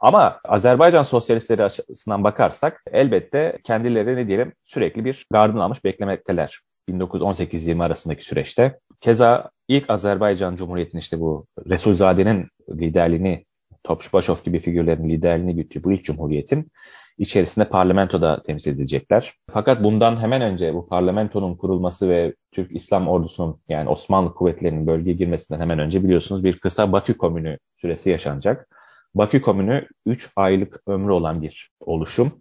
Ama 0.00 0.40
Azerbaycan 0.44 1.02
sosyalistleri 1.02 1.64
açısından 1.64 2.24
bakarsak 2.24 2.82
elbette 2.92 3.58
kendileri 3.64 4.16
ne 4.16 4.28
diyelim 4.28 4.52
sürekli 4.64 5.04
bir 5.04 5.26
gardın 5.32 5.58
almış 5.58 5.84
beklemekteler. 5.84 6.60
1918-20 6.88 7.84
arasındaki 7.84 8.24
süreçte. 8.24 8.78
Keza 9.00 9.50
ilk 9.68 9.90
Azerbaycan 9.90 10.56
Cumhuriyeti'nin 10.56 11.00
işte 11.00 11.20
bu 11.20 11.46
Resulzade'nin 11.68 12.48
liderliğini, 12.70 13.44
Topçubaşov 13.84 14.36
gibi 14.44 14.58
figürlerin 14.58 15.08
liderliğini 15.08 15.56
güttüğü 15.56 15.84
bu 15.84 15.92
ilk 15.92 16.04
cumhuriyetin 16.04 16.70
içerisinde 17.18 17.68
parlamentoda 17.68 18.42
temsil 18.42 18.72
edilecekler. 18.72 19.34
Fakat 19.50 19.84
bundan 19.84 20.20
hemen 20.20 20.42
önce 20.42 20.74
bu 20.74 20.88
parlamentonun 20.88 21.56
kurulması 21.56 22.08
ve 22.08 22.34
Türk 22.52 22.76
İslam 22.76 23.08
ordusunun 23.08 23.60
yani 23.68 23.88
Osmanlı 23.88 24.34
kuvvetlerinin 24.34 24.86
bölgeye 24.86 25.16
girmesinden 25.16 25.60
hemen 25.60 25.78
önce 25.78 26.04
biliyorsunuz 26.04 26.44
bir 26.44 26.58
kısa 26.58 26.92
Bakü 26.92 27.18
Komünü 27.18 27.58
süresi 27.76 28.10
yaşanacak. 28.10 28.68
Bakü 29.14 29.42
Komünü 29.42 29.86
3 30.06 30.30
aylık 30.36 30.82
ömrü 30.86 31.12
olan 31.12 31.42
bir 31.42 31.70
oluşum. 31.80 32.32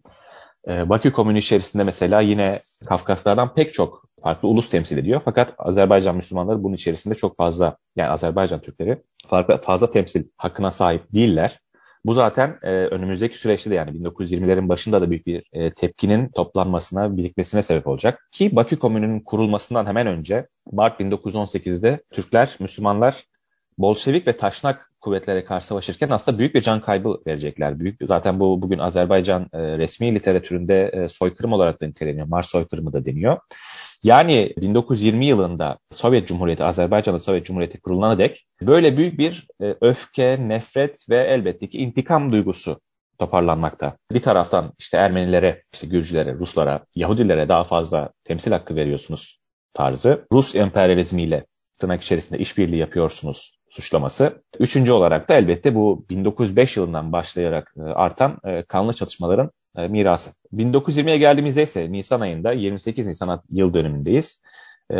Ee, 0.67 0.89
Bakü 0.89 1.11
Komünü 1.11 1.39
içerisinde 1.39 1.83
mesela 1.83 2.21
yine 2.21 2.59
Kafkaslardan 2.89 3.53
pek 3.53 3.73
çok 3.73 4.05
farklı 4.23 4.47
ulus 4.47 4.69
temsil 4.69 4.97
ediyor. 4.97 5.21
Fakat 5.25 5.53
Azerbaycan 5.57 6.15
Müslümanları 6.15 6.63
bunun 6.63 6.75
içerisinde 6.75 7.15
çok 7.15 7.37
fazla 7.37 7.77
yani 7.95 8.09
Azerbaycan 8.09 8.61
Türkleri 8.61 9.01
farklı 9.27 9.61
fazla 9.61 9.91
temsil 9.91 10.23
hakkına 10.37 10.71
sahip 10.71 11.03
değiller. 11.13 11.59
Bu 12.05 12.13
zaten 12.13 12.59
e, 12.63 12.69
önümüzdeki 12.71 13.39
süreçte 13.39 13.69
de 13.69 13.75
yani 13.75 13.91
1920'lerin 13.91 14.69
başında 14.69 15.01
da 15.01 15.09
büyük 15.09 15.27
bir 15.27 15.43
e, 15.53 15.73
tepkinin 15.73 16.29
toplanmasına, 16.29 17.17
birikmesine 17.17 17.63
sebep 17.63 17.87
olacak. 17.87 18.27
Ki 18.31 18.55
Bakü 18.55 18.79
Komünü'nün 18.79 19.19
kurulmasından 19.19 19.85
hemen 19.85 20.07
önce 20.07 20.47
Mart 20.71 20.99
1918'de 20.99 22.03
Türkler, 22.11 22.57
Müslümanlar 22.59 23.23
Bolşevik 23.77 24.27
ve 24.27 24.37
Taşnak 24.37 24.91
kuvvetlere 25.01 25.45
karşı 25.45 25.67
savaşırken 25.67 26.09
aslında 26.09 26.39
büyük 26.39 26.55
bir 26.55 26.61
can 26.61 26.81
kaybı 26.81 27.21
verecekler. 27.27 27.79
Büyük 27.79 27.99
zaten 28.03 28.39
bu 28.39 28.61
bugün 28.61 28.79
Azerbaycan 28.79 29.49
e, 29.53 29.77
resmi 29.77 30.15
literatüründe 30.15 30.87
e, 30.93 31.09
soykırım 31.09 31.53
olarak 31.53 31.81
da 31.81 31.85
niteleniyor. 31.85 32.27
Mars 32.27 32.49
soykırımı 32.49 32.93
da 32.93 33.05
deniyor. 33.05 33.37
Yani 34.03 34.53
1920 34.57 35.25
yılında 35.25 35.79
Sovyet 35.91 36.27
Cumhuriyeti, 36.27 36.63
Azerbaycan'da 36.63 37.19
Sovyet 37.19 37.45
Cumhuriyeti 37.45 37.81
kurulana 37.81 38.17
dek 38.17 38.47
böyle 38.61 38.97
büyük 38.97 39.19
bir 39.19 39.47
e, 39.61 39.75
öfke, 39.81 40.47
nefret 40.47 41.09
ve 41.09 41.23
elbette 41.23 41.69
ki 41.69 41.77
intikam 41.77 42.31
duygusu 42.31 42.81
toparlanmakta. 43.19 43.97
Bir 44.11 44.21
taraftan 44.21 44.73
işte 44.79 44.97
Ermenilere, 44.97 45.59
işte 45.73 45.87
Gürcülere, 45.87 46.33
Ruslara, 46.33 46.85
Yahudilere 46.95 47.49
daha 47.49 47.63
fazla 47.63 48.09
temsil 48.23 48.51
hakkı 48.51 48.75
veriyorsunuz 48.75 49.39
tarzı. 49.73 50.27
Rus 50.33 50.55
emperyalizmiyle 50.55 51.45
tırnak 51.79 52.01
içerisinde 52.01 52.39
işbirliği 52.39 52.77
yapıyorsunuz 52.77 53.60
suçlaması. 53.71 54.43
Üçüncü 54.59 54.91
olarak 54.91 55.29
da 55.29 55.33
elbette 55.33 55.75
bu 55.75 56.05
1905 56.09 56.77
yılından 56.77 57.11
başlayarak 57.11 57.73
e, 57.77 57.81
artan 57.81 58.37
e, 58.43 58.63
kanlı 58.63 58.93
çatışmaların 58.93 59.51
e, 59.77 59.87
mirası. 59.87 60.31
1920'ye 60.53 61.17
geldiğimizde 61.17 61.63
ise 61.63 61.91
Nisan 61.91 62.21
ayında 62.21 62.51
28 62.51 63.07
Nisan 63.07 63.41
yıl 63.51 63.73
dönümündeyiz. 63.73 64.41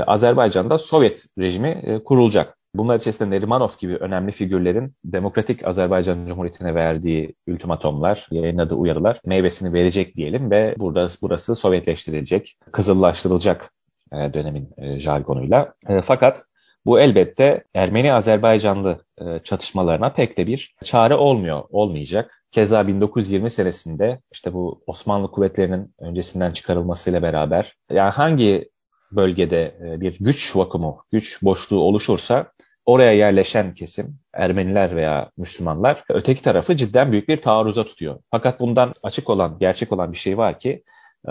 Azerbaycan'da 0.08 0.78
Sovyet 0.78 1.25
rejimi 1.40 2.01
kurulacak. 2.06 2.58
Bunlar 2.75 3.00
içerisinde 3.00 3.30
Nerimanov 3.30 3.70
gibi 3.80 3.96
önemli 3.96 4.32
figürlerin 4.32 4.96
Demokratik 5.06 5.68
Azerbaycan 5.68 6.25
Cumhuriyeti'ne 6.28 6.75
verdiği 6.75 7.36
ultimatomlar, 7.48 8.28
yayınladığı 8.32 8.75
uyarılar 8.75 9.22
meyvesini 9.25 9.74
verecek 9.74 10.16
diyelim 10.16 10.51
ve 10.51 10.75
burada 10.80 11.08
burası 11.22 11.56
Sovyetleştirilecek, 11.56 12.58
kızıllaştırılacak 12.72 13.72
dönemin 14.13 14.70
jargonuyla. 15.00 15.74
Fakat 16.04 16.44
bu 16.86 17.00
elbette 17.00 17.64
Ermeni-Azerbaycanlı 17.74 19.06
e, 19.22 19.40
çatışmalarına 19.40 20.14
pek 20.14 20.38
de 20.38 20.48
bir 20.48 20.76
çare 20.84 21.16
olmuyor, 21.16 21.64
olmayacak. 21.70 22.44
Keza 22.52 22.88
1920 22.88 23.50
senesinde 23.50 24.22
işte 24.32 24.54
bu 24.54 24.84
Osmanlı 24.88 25.32
kuvvetlerinin 25.32 25.96
öncesinden 26.00 26.52
çıkarılmasıyla 26.52 27.22
beraber 27.22 27.76
yani 27.92 28.12
hangi 28.12 28.70
bölgede 29.12 29.78
e, 29.82 30.02
bir 30.02 30.18
güç 30.20 30.56
vakumu, 30.56 31.04
güç 31.12 31.44
boşluğu 31.44 31.80
oluşursa 31.80 32.52
oraya 32.86 33.14
yerleşen 33.14 33.74
kesim 33.74 34.20
Ermeniler 34.34 34.96
veya 34.96 35.32
Müslümanlar 35.38 36.04
öteki 36.10 36.42
tarafı 36.42 36.76
cidden 36.76 37.12
büyük 37.12 37.28
bir 37.28 37.42
taarruza 37.42 37.86
tutuyor. 37.86 38.20
Fakat 38.32 38.60
bundan 38.60 38.94
açık 39.04 39.30
olan, 39.30 39.58
gerçek 39.60 39.92
olan 39.92 40.12
bir 40.12 40.18
şey 40.18 40.38
var 40.38 40.60
ki 40.60 40.84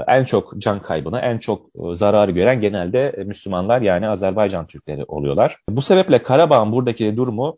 en 0.07 0.25
çok 0.25 0.59
can 0.59 0.83
kaybını, 0.83 1.19
en 1.19 1.39
çok 1.39 1.67
e, 1.67 1.97
zararı 1.97 2.31
gören 2.31 2.61
genelde 2.61 3.25
Müslümanlar 3.27 3.81
yani 3.81 4.09
Azerbaycan 4.09 4.67
Türkleri 4.67 5.05
oluyorlar. 5.05 5.57
Bu 5.69 5.83
sebeple 5.83 6.23
Karabağ'ın 6.23 6.73
buradaki 6.73 7.17
durumu 7.17 7.57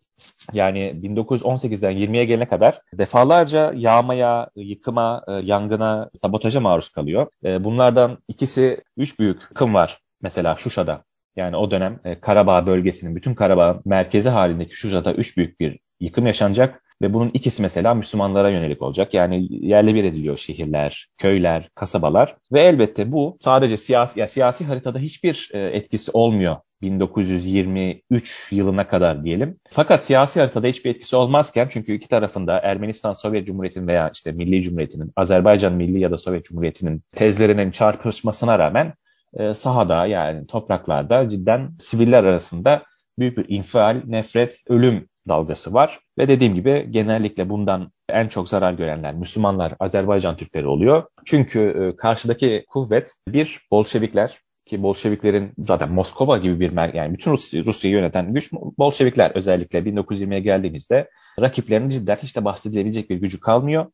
yani 0.52 0.80
1918'den 1.02 1.92
20'ye 1.92 2.24
gelene 2.24 2.48
kadar 2.48 2.80
defalarca 2.92 3.72
yağmaya, 3.76 4.50
yıkıma, 4.56 5.24
e, 5.28 5.32
yangına, 5.32 6.10
sabotaja 6.14 6.60
maruz 6.60 6.88
kalıyor. 6.88 7.26
E, 7.44 7.64
bunlardan 7.64 8.18
ikisi 8.28 8.84
üç 8.96 9.18
büyük 9.18 9.40
yıkım 9.40 9.74
var 9.74 9.98
mesela 10.22 10.54
Şuşa'da. 10.54 11.04
Yani 11.36 11.56
o 11.56 11.70
dönem 11.70 12.00
Karabağ 12.20 12.66
bölgesinin 12.66 13.16
bütün 13.16 13.34
Karabağ 13.34 13.80
merkezi 13.84 14.28
halindeki 14.28 14.76
Şuşa'da 14.76 15.14
üç 15.14 15.36
büyük 15.36 15.60
bir 15.60 15.78
yıkım 16.00 16.26
yaşanacak. 16.26 16.82
Ve 17.02 17.14
bunun 17.14 17.30
ikisi 17.34 17.62
mesela 17.62 17.94
Müslümanlara 17.94 18.50
yönelik 18.50 18.82
olacak. 18.82 19.14
Yani 19.14 19.46
yerle 19.50 19.94
bir 19.94 20.04
ediliyor 20.04 20.36
şehirler, 20.36 21.08
köyler, 21.18 21.70
kasabalar. 21.74 22.36
Ve 22.52 22.60
elbette 22.60 23.12
bu 23.12 23.36
sadece 23.40 23.76
siyasi, 23.76 24.20
ya 24.20 24.26
siyasi 24.26 24.64
haritada 24.64 24.98
hiçbir 24.98 25.50
e, 25.52 25.58
etkisi 25.58 26.10
olmuyor 26.14 26.56
1923 26.82 28.48
yılına 28.52 28.88
kadar 28.88 29.24
diyelim. 29.24 29.58
Fakat 29.70 30.04
siyasi 30.04 30.40
haritada 30.40 30.66
hiçbir 30.66 30.90
etkisi 30.90 31.16
olmazken 31.16 31.68
çünkü 31.70 31.92
iki 31.92 32.08
tarafında 32.08 32.58
Ermenistan 32.58 33.12
Sovyet 33.12 33.46
Cumhuriyeti'nin 33.46 33.86
veya 33.86 34.10
işte 34.14 34.32
Milli 34.32 34.62
Cumhuriyeti'nin, 34.62 35.12
Azerbaycan 35.16 35.72
Milli 35.72 36.00
ya 36.00 36.10
da 36.10 36.18
Sovyet 36.18 36.44
Cumhuriyeti'nin 36.44 37.02
tezlerinin 37.12 37.70
çarpışmasına 37.70 38.58
rağmen 38.58 38.94
e, 39.38 39.54
sahada 39.54 40.06
yani 40.06 40.46
topraklarda 40.46 41.28
cidden 41.28 41.70
siviller 41.80 42.24
arasında 42.24 42.82
büyük 43.18 43.38
bir 43.38 43.48
infial, 43.48 44.02
nefret, 44.06 44.60
ölüm 44.68 45.08
dalgası 45.28 45.74
var. 45.74 45.98
Ve 46.18 46.28
dediğim 46.28 46.54
gibi 46.54 46.86
genellikle 46.90 47.48
bundan 47.48 47.92
en 48.08 48.28
çok 48.28 48.48
zarar 48.48 48.72
görenler 48.72 49.14
Müslümanlar, 49.14 49.74
Azerbaycan 49.80 50.36
Türkleri 50.36 50.66
oluyor. 50.66 51.04
Çünkü 51.24 51.60
e, 51.60 51.96
karşıdaki 51.96 52.64
kuvvet 52.68 53.12
bir 53.28 53.60
Bolşevikler 53.70 54.38
ki 54.66 54.82
Bolşeviklerin 54.82 55.52
zaten 55.58 55.94
Moskova 55.94 56.38
gibi 56.38 56.60
bir 56.60 56.94
yani 56.94 57.14
bütün 57.14 57.30
Rusya, 57.30 57.64
Rusya'yı 57.64 57.96
yöneten 57.96 58.34
güç 58.34 58.52
Bolşevikler 58.52 59.30
özellikle 59.34 59.78
1920'ye 59.78 60.40
geldiğimizde 60.40 61.10
rakiplerinin 61.40 61.88
cidden 61.88 62.16
hiç 62.16 62.36
de 62.36 62.44
bahsedilebilecek 62.44 63.10
bir 63.10 63.16
gücü 63.16 63.40
kalmıyor. 63.40 63.86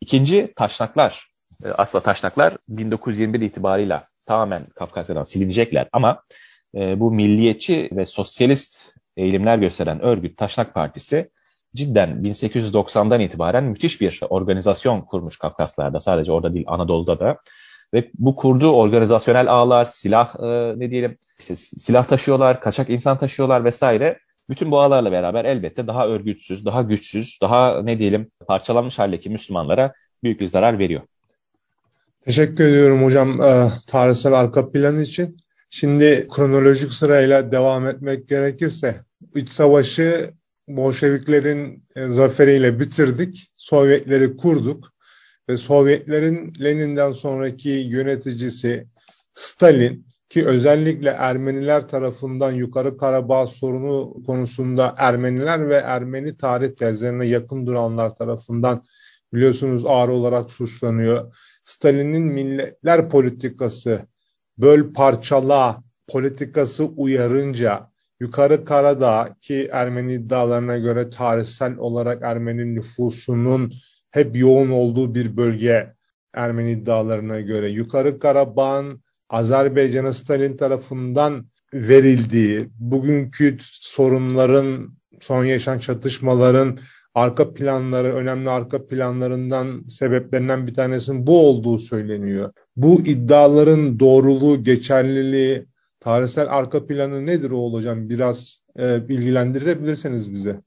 İkinci 0.00 0.52
taşnaklar. 0.56 1.35
E, 1.64 1.68
Asla 1.68 2.00
taşnaklar 2.00 2.56
1921 2.68 3.40
itibarıyla 3.40 4.04
tamamen 4.26 4.64
Kafkasya'dan 4.74 5.24
silinecekler 5.24 5.88
ama 5.92 6.22
e, 6.74 7.00
bu 7.00 7.12
milliyetçi 7.12 7.88
ve 7.92 8.06
sosyalist 8.06 8.94
eğilimler 9.16 9.58
gösteren 9.58 10.02
örgüt 10.02 10.36
Taşnak 10.36 10.74
Partisi 10.74 11.30
cidden 11.74 12.10
1890'dan 12.10 13.20
itibaren 13.20 13.64
müthiş 13.64 14.00
bir 14.00 14.20
organizasyon 14.28 15.00
kurmuş 15.00 15.38
Kafkaslar'da. 15.38 16.00
Sadece 16.00 16.32
orada 16.32 16.54
değil 16.54 16.64
Anadolu'da 16.68 17.20
da. 17.20 17.38
Ve 17.94 18.10
bu 18.14 18.36
kurduğu 18.36 18.72
organizasyonel 18.72 19.52
ağlar, 19.52 19.84
silah 19.86 20.34
e, 20.40 20.78
ne 20.78 20.90
diyelim, 20.90 21.18
işte 21.38 21.56
silah 21.56 22.04
taşıyorlar, 22.04 22.60
kaçak 22.60 22.90
insan 22.90 23.18
taşıyorlar 23.18 23.64
vesaire. 23.64 24.18
Bütün 24.48 24.70
bu 24.70 24.80
ağlarla 24.80 25.12
beraber 25.12 25.44
elbette 25.44 25.86
daha 25.86 26.06
örgütsüz, 26.06 26.64
daha 26.64 26.82
güçsüz, 26.82 27.38
daha 27.42 27.82
ne 27.82 27.98
diyelim 27.98 28.30
parçalanmış 28.48 28.98
haldeki 28.98 29.30
Müslümanlara 29.30 29.92
büyük 30.22 30.40
bir 30.40 30.46
zarar 30.46 30.78
veriyor. 30.78 31.02
Teşekkür 32.26 32.64
ediyorum 32.64 33.04
hocam 33.04 33.42
e, 33.42 33.70
tarihsel 33.86 34.32
arka 34.32 34.70
planı 34.70 35.02
için. 35.02 35.36
Şimdi 35.70 36.26
kronolojik 36.34 36.92
sırayla 36.92 37.52
devam 37.52 37.88
etmek 37.88 38.28
gerekirse 38.28 39.00
iç 39.34 39.48
savaşı 39.48 40.30
Bolşeviklerin 40.68 41.84
e, 41.96 42.08
zaferiyle 42.08 42.80
bitirdik. 42.80 43.50
Sovyetleri 43.56 44.36
kurduk 44.36 44.92
ve 45.48 45.56
Sovyetlerin 45.56 46.54
Lenin'den 46.64 47.12
sonraki 47.12 47.68
yöneticisi 47.68 48.86
Stalin 49.34 50.06
ki 50.28 50.46
özellikle 50.46 51.10
Ermeniler 51.10 51.88
tarafından 51.88 52.52
Yukarı 52.52 52.96
Karabağ 52.98 53.46
sorunu 53.46 54.14
konusunda 54.26 54.94
Ermeniler 54.98 55.68
ve 55.68 55.76
Ermeni 55.76 56.36
tarih 56.36 56.74
tezlerine 56.74 57.26
yakın 57.26 57.66
duranlar 57.66 58.14
tarafından 58.14 58.82
biliyorsunuz 59.32 59.86
ağır 59.86 60.08
olarak 60.08 60.50
suçlanıyor. 60.50 61.32
Stalin'in 61.66 62.22
milletler 62.22 63.08
politikası 63.08 64.00
böl 64.58 64.92
parçala 64.92 65.82
politikası 66.08 66.84
uyarınca 66.84 67.90
Yukarı 68.20 68.64
Karadağ 68.64 69.36
ki 69.40 69.68
Ermeni 69.72 70.14
iddialarına 70.14 70.78
göre 70.78 71.10
tarihsel 71.10 71.76
olarak 71.76 72.22
Ermeni 72.22 72.74
nüfusunun 72.74 73.72
hep 74.10 74.36
yoğun 74.36 74.70
olduğu 74.70 75.14
bir 75.14 75.36
bölge 75.36 75.94
Ermeni 76.34 76.72
iddialarına 76.72 77.40
göre. 77.40 77.68
Yukarı 77.68 78.18
Karabağ'ın 78.18 79.02
Azerbaycan'a 79.28 80.12
Stalin 80.12 80.56
tarafından 80.56 81.46
verildiği, 81.74 82.68
bugünkü 82.78 83.56
sorunların, 83.60 84.98
son 85.20 85.44
yaşanan 85.44 85.78
çatışmaların 85.78 86.78
arka 87.16 87.54
planları, 87.54 88.14
önemli 88.14 88.50
arka 88.50 88.86
planlarından 88.86 89.84
sebeplerinden 89.88 90.66
bir 90.66 90.74
tanesinin 90.74 91.26
bu 91.26 91.48
olduğu 91.48 91.78
söyleniyor. 91.78 92.52
Bu 92.76 93.00
iddiaların 93.00 94.00
doğruluğu, 94.00 94.64
geçerliliği, 94.64 95.66
tarihsel 96.00 96.46
arka 96.50 96.86
planı 96.86 97.26
nedir 97.26 97.50
o 97.50 97.72
hocam? 97.72 98.08
Biraz 98.08 98.58
e, 98.78 99.08
bilgilendirebilirseniz 99.08 100.34
bize. 100.34 100.60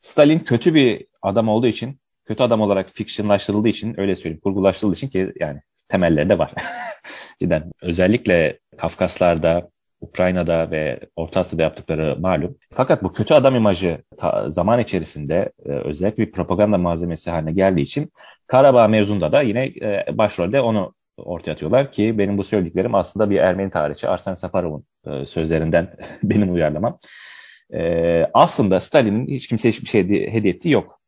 Stalin 0.00 0.38
kötü 0.38 0.74
bir 0.74 1.06
adam 1.22 1.48
olduğu 1.48 1.66
için, 1.66 2.00
kötü 2.24 2.42
adam 2.42 2.60
olarak 2.60 2.90
fictionlaştırıldığı 2.90 3.68
için, 3.68 4.00
öyle 4.00 4.16
söyleyeyim, 4.16 4.40
kurgulaştırıldığı 4.44 4.96
için 4.96 5.08
ki 5.08 5.32
yani 5.40 5.60
temelleri 5.88 6.28
de 6.28 6.38
var. 6.38 6.54
Cidden 7.40 7.72
özellikle 7.82 8.58
Kafkaslar'da, 8.78 9.70
Ukrayna'da 10.02 10.70
ve 10.70 11.00
Orta 11.16 11.40
Asya'da 11.40 11.62
yaptıkları 11.62 12.16
malum. 12.20 12.58
Fakat 12.72 13.02
bu 13.02 13.12
kötü 13.12 13.34
adam 13.34 13.56
imajı 13.56 14.02
zaman 14.48 14.80
içerisinde 14.80 15.52
e, 15.66 15.68
özellikle 15.68 16.26
bir 16.26 16.32
propaganda 16.32 16.78
malzemesi 16.78 17.30
haline 17.30 17.52
geldiği 17.52 17.82
için 17.82 18.12
Karabağ 18.46 18.88
mevzunda 18.88 19.32
da 19.32 19.42
yine 19.42 19.64
e, 19.66 20.06
başrolde 20.18 20.60
onu 20.60 20.94
ortaya 21.16 21.52
atıyorlar 21.52 21.92
ki 21.92 22.18
benim 22.18 22.38
bu 22.38 22.44
söylediklerim 22.44 22.94
aslında 22.94 23.30
bir 23.30 23.36
Ermeni 23.36 23.70
tarihçi 23.70 24.08
Arsen 24.08 24.34
Safarov'un 24.34 24.84
e, 25.06 25.26
sözlerinden 25.26 25.96
benim 26.22 26.54
uyarlamam. 26.54 26.98
E, 27.74 27.80
aslında 28.34 28.80
Stalin'in 28.80 29.26
hiç 29.26 29.48
kimseye 29.48 29.68
hiçbir 29.68 29.86
şey 29.86 30.00
hediye 30.32 30.54
ettiği 30.54 30.70
yok. 30.70 31.00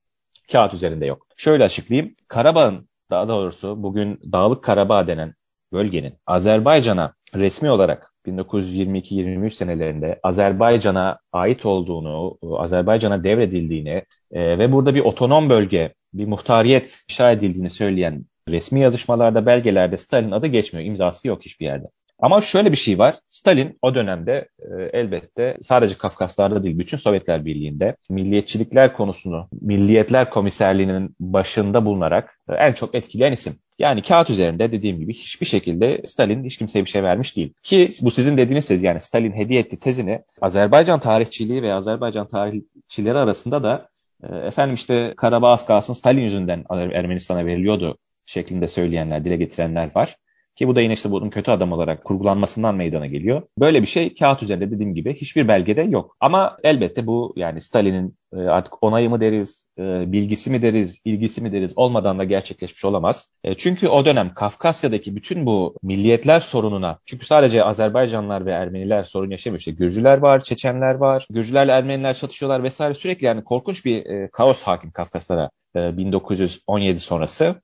Kağıt 0.52 0.74
üzerinde 0.74 1.06
yok. 1.06 1.26
Şöyle 1.36 1.64
açıklayayım. 1.64 2.14
Karabağ'ın 2.28 2.88
daha 3.10 3.28
doğrusu 3.28 3.82
bugün 3.82 4.20
Dağlık 4.32 4.64
Karabağ 4.64 5.06
denen 5.06 5.34
bölgenin 5.72 6.14
Azerbaycan'a 6.26 7.14
resmi 7.34 7.70
olarak 7.70 8.13
1922-23 8.26 9.50
senelerinde 9.50 10.21
Azerbaycan'a 10.23 11.19
ait 11.33 11.66
olduğunu, 11.66 12.38
Azerbaycan'a 12.59 13.25
devredildiğini 13.25 14.02
e, 14.33 14.59
ve 14.59 14.73
burada 14.73 14.95
bir 14.95 15.00
otonom 15.00 15.50
bölge, 15.50 15.95
bir 16.12 16.26
muhtariyet 16.26 17.00
inşa 17.11 17.33
edildiğini 17.33 17.71
söyleyen 17.71 18.25
resmi 18.49 18.81
yazışmalarda, 18.81 19.47
belgelerde 19.47 19.97
Stalin 19.97 20.31
adı 20.31 20.47
geçmiyor. 20.47 20.87
imzası 20.87 21.28
yok 21.28 21.45
hiçbir 21.45 21.66
yerde. 21.66 21.87
Ama 22.18 22.40
şöyle 22.40 22.73
bir 22.73 22.76
şey 22.76 22.99
var. 22.99 23.18
Stalin 23.28 23.78
o 23.83 23.94
dönemde 23.94 24.49
e, 24.59 24.83
elbette 24.92 25.59
sadece 25.62 25.99
Kafkaslar'da 25.99 26.62
değil 26.62 26.78
bütün 26.78 26.97
Sovyetler 26.97 27.44
Birliği'nde 27.44 27.97
milliyetçilikler 28.09 28.92
konusunu 28.92 29.49
Milliyetler 29.61 30.30
Komiserliği'nin 30.30 31.16
başında 31.21 31.85
bulunarak 31.85 32.38
e, 32.49 32.54
en 32.54 32.73
çok 32.73 32.94
etkileyen 32.94 33.33
isim. 33.33 33.54
Yani 33.78 34.02
kağıt 34.02 34.30
üzerinde 34.30 34.73
dediğim 34.73 34.99
gibi 34.99 35.12
hiçbir 35.12 35.47
şekilde 35.47 36.02
Stalin 36.06 36.44
hiç 36.44 36.59
kimseye 36.59 36.85
bir 36.85 36.90
şey 36.90 37.02
vermiş 37.02 37.37
değil. 37.37 37.52
Ki 37.62 37.88
bu 38.02 38.11
sizin 38.11 38.37
dediğiniz 38.37 38.68
tez 38.68 38.83
yani 38.83 39.00
Stalin 39.00 39.33
hediye 39.33 39.61
etti 39.61 39.78
tezini 39.78 40.23
Azerbaycan 40.40 41.00
tarihçiliği 41.00 41.62
ve 41.62 41.73
Azerbaycan 41.73 42.28
tarihçileri 42.28 43.18
arasında 43.18 43.62
da 43.62 43.88
e, 44.23 44.37
efendim 44.37 44.75
işte 44.75 45.14
Karabağ 45.16 45.52
az 45.52 45.66
kalsın 45.66 45.92
Stalin 45.92 46.23
yüzünden 46.23 46.64
Ermenistan'a 46.71 47.47
veriliyordu 47.47 47.99
şeklinde 48.26 48.68
söyleyenler, 48.68 49.25
dile 49.25 49.37
getirenler 49.37 49.90
var. 49.94 50.16
Ki 50.56 50.68
bu 50.68 50.76
da 50.76 50.80
yine 50.80 50.92
işte 50.92 51.11
bunun 51.11 51.30
kötü 51.30 51.50
adam 51.50 51.73
olarak 51.73 52.04
kurgulanmasından 52.04 52.75
meydana 52.75 53.06
geliyor. 53.06 53.42
Böyle 53.58 53.82
bir 53.82 53.87
şey 53.87 54.14
kağıt 54.14 54.42
üzerinde 54.42 54.70
dediğim 54.70 54.94
gibi 54.94 55.14
hiçbir 55.14 55.49
belgede 55.49 55.82
yok. 55.82 56.16
Ama 56.20 56.58
elbette 56.62 57.06
bu 57.06 57.32
yani 57.37 57.61
Stalin'in 57.61 58.16
e, 58.36 58.40
artık 58.40 58.82
onayı 58.82 59.10
mı 59.10 59.20
deriz, 59.20 59.66
e, 59.78 60.12
bilgisi 60.12 60.50
mi 60.50 60.62
deriz, 60.62 61.00
ilgisi 61.04 61.40
mi 61.40 61.52
deriz 61.52 61.72
olmadan 61.76 62.18
da 62.18 62.24
gerçekleşmiş 62.24 62.84
olamaz. 62.84 63.30
E, 63.44 63.54
çünkü 63.54 63.88
o 63.88 64.04
dönem 64.04 64.34
Kafkasya'daki 64.34 65.16
bütün 65.16 65.46
bu 65.46 65.76
milliyetler 65.82 66.40
sorununa, 66.40 66.98
çünkü 67.04 67.26
sadece 67.26 67.64
Azerbaycanlılar 67.64 68.46
ve 68.46 68.50
Ermeniler 68.50 69.02
sorun 69.04 69.30
yaşamıyor. 69.30 69.58
İşte 69.58 69.70
Gürcüler 69.70 70.18
var, 70.18 70.40
Çeçenler 70.40 70.94
var, 70.94 71.26
Gürcülerle 71.30 71.72
Ermeniler 71.72 72.14
çatışıyorlar 72.14 72.62
vesaire 72.62 72.94
sürekli 72.94 73.26
yani 73.26 73.44
korkunç 73.44 73.84
bir 73.84 74.28
kaos 74.28 74.62
hakim 74.62 74.90
Kafkaslara 74.90 75.50
1917 75.74 77.00
sonrası. 77.00 77.62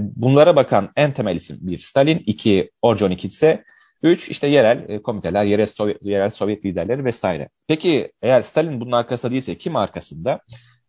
Bunlara 0.00 0.56
bakan 0.56 0.90
en 0.96 1.12
temel 1.12 1.36
isim 1.36 1.58
bir 1.60 1.78
Stalin, 1.78 2.22
iki 2.26 2.70
Orjon 2.82 3.10
ise 3.10 3.64
Üç 4.02 4.28
işte 4.28 4.46
yerel 4.46 4.88
e, 4.88 5.02
komiteler, 5.02 5.44
yerel 5.44 5.66
Sovyet, 5.66 6.02
yerel 6.02 6.30
Sovyet 6.30 6.64
liderleri 6.64 7.04
vesaire. 7.04 7.48
Peki 7.68 8.12
eğer 8.22 8.42
Stalin 8.42 8.80
bunun 8.80 8.92
arkasında 8.92 9.32
değilse 9.32 9.58
kim 9.58 9.76
arkasında? 9.76 10.40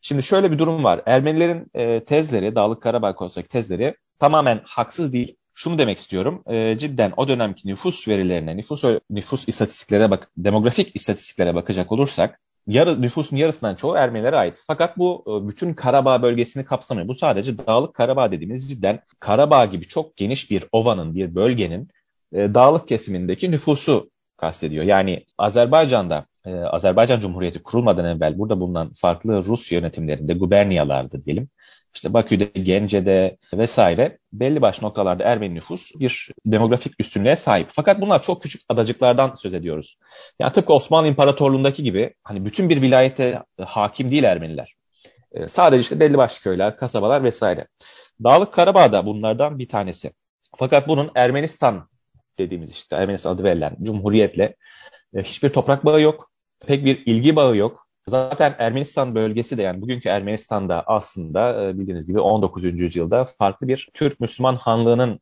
Şimdi 0.02 0.24
şöyle 0.24 0.52
bir 0.52 0.60
durum 0.60 0.84
var. 0.84 1.02
Ermenilerin 1.06 1.68
e, 1.74 2.06
tezleri, 2.06 2.56
Dağlık 2.56 2.82
Karabağ 2.82 3.16
konusundaki 3.16 3.50
tezleri 3.50 3.96
tamamen 4.20 4.62
haksız 4.66 5.14
değil. 5.14 5.36
Şunu 5.54 5.78
demek 5.78 6.00
istiyorum. 6.00 6.44
E, 6.48 6.78
cidden 6.78 7.14
o 7.18 7.28
dönemki 7.28 7.68
nüfus 7.68 8.08
verilerine, 8.08 8.58
nüfus 8.58 8.84
nüfus 9.10 9.48
istatistiklere 9.48 10.12
bak, 10.12 10.32
demografik 10.38 10.96
istatistiklere 10.96 11.56
bakacak 11.56 11.92
olursak 11.92 12.40
yarı, 12.68 13.02
nüfusun 13.02 13.38
yarısından 13.38 13.76
çoğu 13.76 13.96
Ermenilere 13.96 14.36
ait. 14.36 14.64
Fakat 14.68 14.98
bu 14.98 15.24
e, 15.28 15.48
bütün 15.50 15.74
Karabağ 15.74 16.22
bölgesini 16.22 16.66
kapsamıyor. 16.66 17.08
Bu 17.08 17.16
sadece 17.16 17.58
Dağlık 17.58 17.94
Karabağ 17.94 18.32
dediğimiz 18.32 18.70
cidden 18.70 19.00
Karabağ 19.20 19.66
gibi 19.66 19.88
çok 19.88 20.18
geniş 20.18 20.52
bir 20.52 20.66
ovanın, 20.72 21.16
bir 21.16 21.36
bölgenin 21.36 21.90
e, 22.34 22.54
dağlık 22.54 22.88
kesimindeki 22.88 23.52
nüfusu 23.52 24.10
kastediyor. 24.38 24.86
Yani 24.86 25.26
Azerbaycan'da 25.38 26.26
e, 26.46 26.56
Azerbaycan 26.56 27.20
Cumhuriyeti 27.20 27.64
kurulmadan 27.64 28.06
evvel 28.06 28.40
burada 28.40 28.60
bulunan 28.60 28.92
farklı 28.94 29.46
Rus 29.46 29.72
yönetimlerinde 29.72 30.34
guberniyalardı 30.34 31.24
diyelim. 31.24 31.50
İşte 31.96 32.14
Bakü'de, 32.14 32.46
Gence'de 32.46 33.38
vesaire 33.54 34.18
belli 34.34 34.62
başlı 34.62 34.88
noktalarda 34.88 35.24
Ermeni 35.24 35.56
nüfus 35.56 35.92
bir 35.96 36.30
demografik 36.46 36.94
üstünlüğe 37.00 37.36
sahip. 37.36 37.68
Fakat 37.72 38.02
bunlar 38.02 38.22
çok 38.22 38.42
küçük 38.42 38.62
adacıklardan 38.70 39.36
söz 39.36 39.54
ediyoruz. 39.54 39.98
Yani 40.40 40.54
tıpkı 40.54 40.74
Osmanlı 40.74 41.08
İmparatorluğu'ndaki 41.08 41.84
gibi 41.84 42.14
hani 42.24 42.46
bütün 42.46 42.70
bir 42.70 42.82
vilayete 42.82 43.44
hakim 43.66 44.12
değil 44.12 44.24
Ermeniler. 44.24 44.74
E, 45.32 45.48
sadece 45.48 45.82
işte 45.82 46.00
belli 46.00 46.18
başlı 46.18 46.44
köyler, 46.44 46.78
kasabalar 46.78 47.24
vesaire. 47.24 47.68
Dağlık 48.24 48.54
Karabağ 48.54 48.92
da 48.92 49.06
bunlardan 49.06 49.60
bir 49.60 49.68
tanesi. 49.68 50.12
Fakat 50.58 50.88
bunun 50.88 51.12
Ermenistan 51.16 51.88
dediğimiz 52.40 52.72
işte 52.72 52.96
Ermenistan 52.96 53.36
adı 53.36 53.44
verilen 53.44 53.78
Cumhuriyet'le 53.84 54.54
e, 55.16 55.24
hiçbir 55.24 55.50
toprak 55.50 55.86
bağı 55.86 56.02
yok. 56.02 56.32
Pek 56.68 56.86
bir 56.86 57.06
ilgi 57.06 57.36
bağı 57.36 57.58
yok. 57.58 57.88
Zaten 58.08 58.56
Ermenistan 58.60 59.16
bölgesi 59.16 59.58
de 59.58 59.62
yani 59.62 59.82
bugünkü 59.82 60.10
Ermenistan'da 60.10 60.84
aslında 60.88 61.64
e, 61.64 61.80
bildiğiniz 61.80 62.08
gibi 62.08 62.20
19. 62.20 62.64
yüzyılda 62.64 63.26
farklı 63.26 63.68
bir 63.68 63.90
Türk 63.94 64.20
Müslüman 64.20 64.56
hanlığının 64.56 65.20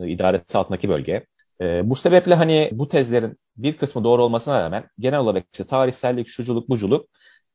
e, 0.00 0.08
idaresi 0.08 0.58
altındaki 0.58 0.88
bölge. 0.88 1.26
Bu 1.60 1.96
sebeple 1.96 2.34
hani 2.34 2.70
bu 2.72 2.88
tezlerin 2.88 3.38
bir 3.56 3.76
kısmı 3.76 4.04
doğru 4.04 4.22
olmasına 4.22 4.60
rağmen 4.60 4.88
genel 4.98 5.18
olarak 5.18 5.44
işte 5.52 5.64
tarihsellik, 5.64 6.28
şuculuk, 6.28 6.68
buculuk 6.68 7.08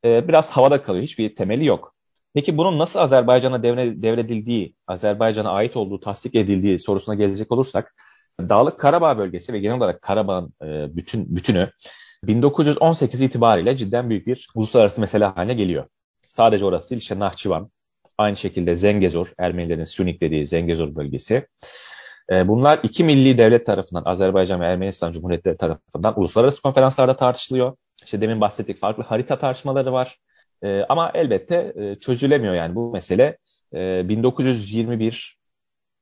biraz 0.04 0.50
havada 0.50 0.84
kalıyor. 0.84 1.04
Hiçbir 1.04 1.36
temeli 1.36 1.66
yok. 1.66 1.96
Peki 2.34 2.58
bunun 2.58 2.80
nasıl 2.80 3.00
Azerbaycan'a 3.00 3.64
devredildiği, 3.64 4.76
Azerbaycan'a 4.88 5.52
ait 5.52 5.76
olduğu, 5.78 6.00
tasdik 6.00 6.36
edildiği 6.36 6.80
sorusuna 6.80 7.16
gelecek 7.16 7.52
olursak 7.52 7.96
Dağlık 8.40 8.80
Karabağ 8.80 9.18
bölgesi 9.18 9.54
ve 9.54 9.60
genel 9.60 9.78
olarak 9.78 10.02
Karabağ'ın 10.02 10.54
e, 10.64 10.96
bütün 10.96 11.36
bütünü 11.36 11.72
1918 12.24 13.22
itibariyle 13.22 13.78
cidden 13.78 14.10
büyük 14.10 14.28
bir 14.28 14.48
uluslararası 14.56 15.02
mesele 15.02 15.26
haline 15.26 15.54
geliyor. 15.54 15.86
Sadece 16.30 16.66
orası 16.66 16.90
değil, 16.90 17.02
işte 17.02 17.20
Nahçıvan, 17.20 17.72
aynı 18.18 18.38
şekilde 18.38 18.76
Zengezur, 18.76 19.34
Ermenilerin 19.38 19.84
Sünik 19.84 20.22
dediği 20.22 20.48
Zengezur 20.48 20.96
bölgesi. 20.96 21.48
E, 22.32 22.48
bunlar 22.48 22.80
iki 22.84 23.04
milli 23.04 23.38
devlet 23.38 23.66
tarafından, 23.66 24.04
Azerbaycan 24.06 24.62
ve 24.62 24.66
Ermenistan 24.66 25.12
Cumhuriyetleri 25.12 25.58
tarafından 25.58 26.20
uluslararası 26.20 26.62
konferanslarda 26.62 27.16
tartışılıyor. 27.16 27.76
İşte 28.06 28.22
demin 28.22 28.42
bahsettik 28.42 28.78
farklı 28.78 29.04
harita 29.04 29.40
tartışmaları 29.40 29.94
var. 29.94 30.18
E, 30.64 30.84
ama 30.90 31.12
elbette 31.14 31.74
çözülemiyor 32.02 32.54
yani 32.54 32.76
bu 32.76 32.92
mesele. 32.92 33.38
E, 33.74 34.10
1921 34.10 35.39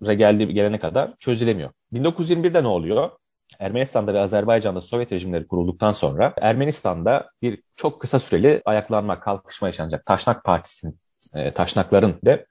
geldi, 0.02 0.54
gelene 0.54 0.80
kadar 0.80 1.14
çözülemiyor. 1.20 1.70
1921'de 1.94 2.64
ne 2.64 2.68
oluyor? 2.68 3.12
Ermenistan'da 3.60 4.14
ve 4.14 4.20
Azerbaycan'da 4.20 4.82
Sovyet 4.82 5.12
rejimleri 5.12 5.48
kurulduktan 5.48 5.92
sonra 5.92 6.34
Ermenistan'da 6.42 7.28
bir 7.42 7.62
çok 7.76 8.02
kısa 8.02 8.20
süreli 8.20 8.62
ayaklanma, 8.66 9.20
kalkışma 9.20 9.68
yaşanacak. 9.68 10.06
Taşnak 10.06 10.44
Partisi'nin, 10.44 11.00
e, 11.34 11.54
Taşnakların 11.54 12.20
de 12.26 12.46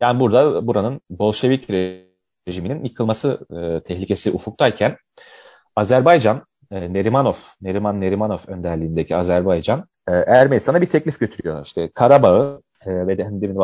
yani 0.00 0.20
burada 0.20 0.66
buranın 0.66 1.00
Bolşevik 1.10 1.70
rejiminin 2.48 2.84
yıkılması 2.84 3.46
e, 3.50 3.82
tehlikesi 3.82 4.30
ufuktayken 4.30 4.96
Azerbaycan, 5.76 6.46
e, 6.70 6.92
Nerimanov, 6.92 7.34
Neriman 7.62 8.00
Nerimanov 8.00 8.38
önderliğindeki 8.46 9.16
Azerbaycan 9.16 9.88
e, 10.08 10.12
Ermenistan'a 10.12 10.80
bir 10.80 10.86
teklif 10.86 11.20
götürüyor. 11.20 11.66
İşte 11.66 11.90
Karabağ'ı 11.94 12.62
e, 12.86 13.06
ve 13.06 13.18
de 13.18 13.28
demin 13.30 13.56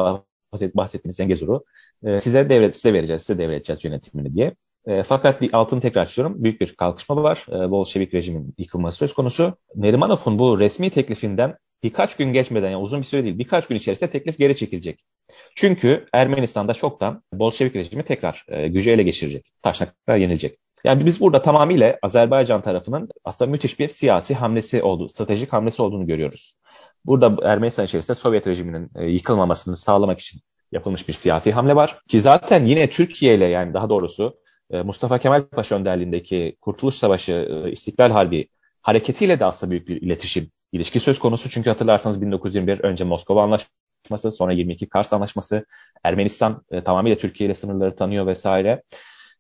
bahsettiğiniz 0.75 1.17
Zengezur'u 1.17 1.65
e, 2.05 2.21
size 2.21 2.49
devlet 2.49 2.77
size 2.77 2.93
vereceğiz, 2.93 3.23
size 3.23 3.39
devredeceğiz 3.39 3.85
yönetimini 3.85 4.35
diye. 4.35 4.55
E, 4.87 5.03
fakat 5.03 5.43
altını 5.53 5.81
tekrar 5.81 6.03
açıyorum. 6.03 6.45
Büyük 6.45 6.61
bir 6.61 6.75
kalkışma 6.75 7.23
var. 7.23 7.47
E, 7.49 7.71
Bolşevik 7.71 8.15
rejimin 8.15 8.55
yıkılması 8.59 8.99
söz 8.99 9.15
konusu. 9.15 9.57
Nerimanov'un 9.75 10.39
bu 10.39 10.61
resmi 10.61 10.91
teklifinden 10.91 11.57
birkaç 11.83 12.17
gün 12.17 12.33
geçmeden 12.33 12.71
yani 12.71 12.83
uzun 12.83 13.01
bir 13.01 13.07
süre 13.07 13.25
değil 13.25 13.39
birkaç 13.39 13.67
gün 13.67 13.77
içerisinde 13.77 14.11
teklif 14.11 14.39
geri 14.39 14.57
çekilecek. 14.57 15.05
Çünkü 15.55 16.07
Ermenistan'da 16.13 16.75
çoktan 16.75 17.23
Bolşevik 17.33 17.77
rejimi 17.77 18.03
tekrar 18.03 18.45
e, 18.49 18.69
gücü 18.69 18.91
ele 18.91 19.03
geçirecek. 19.03 19.53
Taşnaklar 19.63 20.17
yenilecek. 20.17 20.59
Yani 20.85 21.07
biz 21.07 21.21
burada 21.21 21.43
tamamıyla 21.43 21.99
Azerbaycan 22.03 22.63
tarafının 22.63 23.09
aslında 23.25 23.51
müthiş 23.51 23.81
bir 23.81 23.89
siyasi 23.89 24.35
hamlesi 24.35 24.83
olduğu, 24.83 25.09
stratejik 25.09 25.53
hamlesi 25.53 25.83
olduğunu 25.83 26.07
görüyoruz. 26.07 26.55
Burada 27.05 27.49
Ermenistan 27.49 27.85
içerisinde 27.85 28.15
Sovyet 28.15 28.47
rejiminin 28.47 28.91
e, 28.97 29.07
yıkılmamasını 29.07 29.77
sağlamak 29.77 30.21
için 30.21 30.41
yapılmış 30.73 31.09
bir 31.09 31.13
siyasi 31.13 31.53
hamle 31.53 31.77
var. 31.77 32.01
Ki 32.09 32.21
zaten 32.21 32.65
yine 32.65 32.91
Türkiye 32.91 33.35
ile 33.35 33.47
yani 33.47 33.75
daha 33.75 33.89
doğrusu 33.89 34.39
e, 34.71 34.83
Mustafa 34.83 35.19
Kemal 35.19 35.45
Paşa 35.45 35.77
önderliğindeki 35.77 36.57
Kurtuluş 36.61 36.95
Savaşı, 36.95 37.33
e, 37.33 37.73
İstiklal 37.73 38.11
Harbi 38.11 38.49
hareketiyle 38.83 39.41
de 39.41 39.45
aslında 39.45 39.71
büyük 39.71 39.89
bir 39.89 40.03
iletişim 40.03 40.51
ilişki 40.73 41.01
söz 41.01 41.19
konusu. 41.19 41.51
Çünkü 41.51 41.71
hatırlarsanız 41.71 42.23
1921 42.23 42.81
önce 42.81 43.05
Moskova 43.05 43.43
Anlaşması, 43.43 44.33
sonra 44.33 44.53
22 44.53 44.89
Kars 44.89 45.13
Anlaşması, 45.13 45.67
Ermenistan 46.05 46.63
e, 46.71 46.85
tamamıyla 46.85 47.19
Türkiye 47.19 47.47
ile 47.47 47.55
sınırları 47.55 47.97
tanıyor 47.97 48.27
vesaire. 48.27 48.83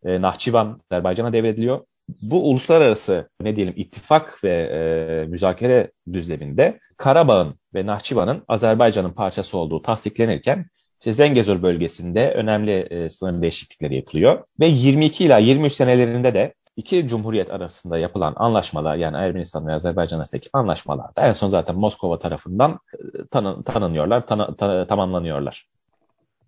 E, 0.04 0.20
Nahçıvan 0.20 0.80
Azerbaycan'a 0.90 1.32
devrediliyor. 1.32 1.84
Bu 2.22 2.50
uluslararası 2.50 3.28
ne 3.40 3.56
diyelim 3.56 3.74
ittifak 3.76 4.44
ve 4.44 4.50
e, 4.50 5.26
müzakere 5.26 5.90
düzleminde 6.12 6.78
Karabağ'ın 6.96 7.54
ve 7.74 7.86
Nahçıvan'ın 7.86 8.44
Azerbaycan'ın 8.48 9.12
parçası 9.12 9.58
olduğu 9.58 9.82
tasdiklenirken 9.82 10.66
işte 11.00 11.12
Zengezur 11.12 11.62
bölgesinde 11.62 12.32
önemli 12.32 12.72
e, 12.72 13.10
sınır 13.10 13.42
değişiklikleri 13.42 13.96
yapılıyor. 13.96 14.44
Ve 14.60 14.66
22 14.66 15.24
ila 15.24 15.38
23 15.38 15.72
senelerinde 15.72 16.34
de 16.34 16.54
iki 16.76 17.08
cumhuriyet 17.08 17.50
arasında 17.50 17.98
yapılan 17.98 18.34
anlaşmalar 18.36 18.96
yani 18.96 19.16
Ermenistan 19.16 19.66
ve 19.66 19.72
Azerbaycan 19.72 20.18
arasındaki 20.18 20.48
anlaşmalarda 20.52 21.22
en 21.22 21.32
son 21.32 21.48
zaten 21.48 21.76
Moskova 21.76 22.18
tarafından 22.18 22.78
e, 22.94 23.26
tanı, 23.30 23.62
tanınıyorlar, 23.62 24.26
tanı, 24.26 24.56
ta, 24.56 24.86
tamamlanıyorlar. 24.86 25.66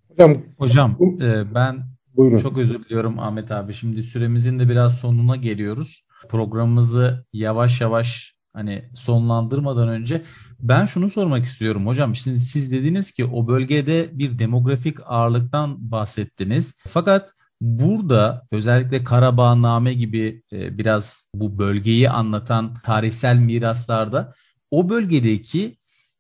Hocam, 0.09 0.37
Hocam 0.59 0.97
e, 1.21 1.55
ben 1.55 1.83
Buyurun. 2.17 2.39
çok 2.39 2.59
özür 2.59 2.85
diliyorum 2.85 3.19
Ahmet 3.19 3.51
abi. 3.51 3.75
Şimdi 3.75 4.03
süremizin 4.03 4.59
de 4.59 4.69
biraz 4.69 4.99
sonuna 4.99 5.37
geliyoruz. 5.37 6.05
Programımızı 6.29 7.25
yavaş 7.33 7.81
yavaş 7.81 8.35
hani 8.53 8.85
sonlandırmadan 8.95 9.89
önce 9.89 10.23
ben 10.61 10.85
şunu 10.85 11.09
sormak 11.09 11.45
istiyorum 11.45 11.87
hocam. 11.87 12.17
Şimdi 12.17 12.41
siz 12.41 12.73
dediniz 12.73 13.13
ki 13.13 13.25
o 13.25 13.49
bölgede 13.49 14.19
bir 14.19 14.39
demografik 14.39 14.97
ağırlıktan 15.05 15.91
bahsettiniz. 15.91 16.75
Fakat 16.89 17.33
burada 17.61 18.47
özellikle 18.51 19.05
Karabağname 19.05 19.95
gibi 19.95 20.43
e, 20.53 20.79
biraz 20.79 21.27
bu 21.35 21.59
bölgeyi 21.59 22.11
anlatan 22.11 22.75
tarihsel 22.75 23.37
miraslarda 23.37 24.35
o 24.71 24.89
bölgedeki 24.89 25.77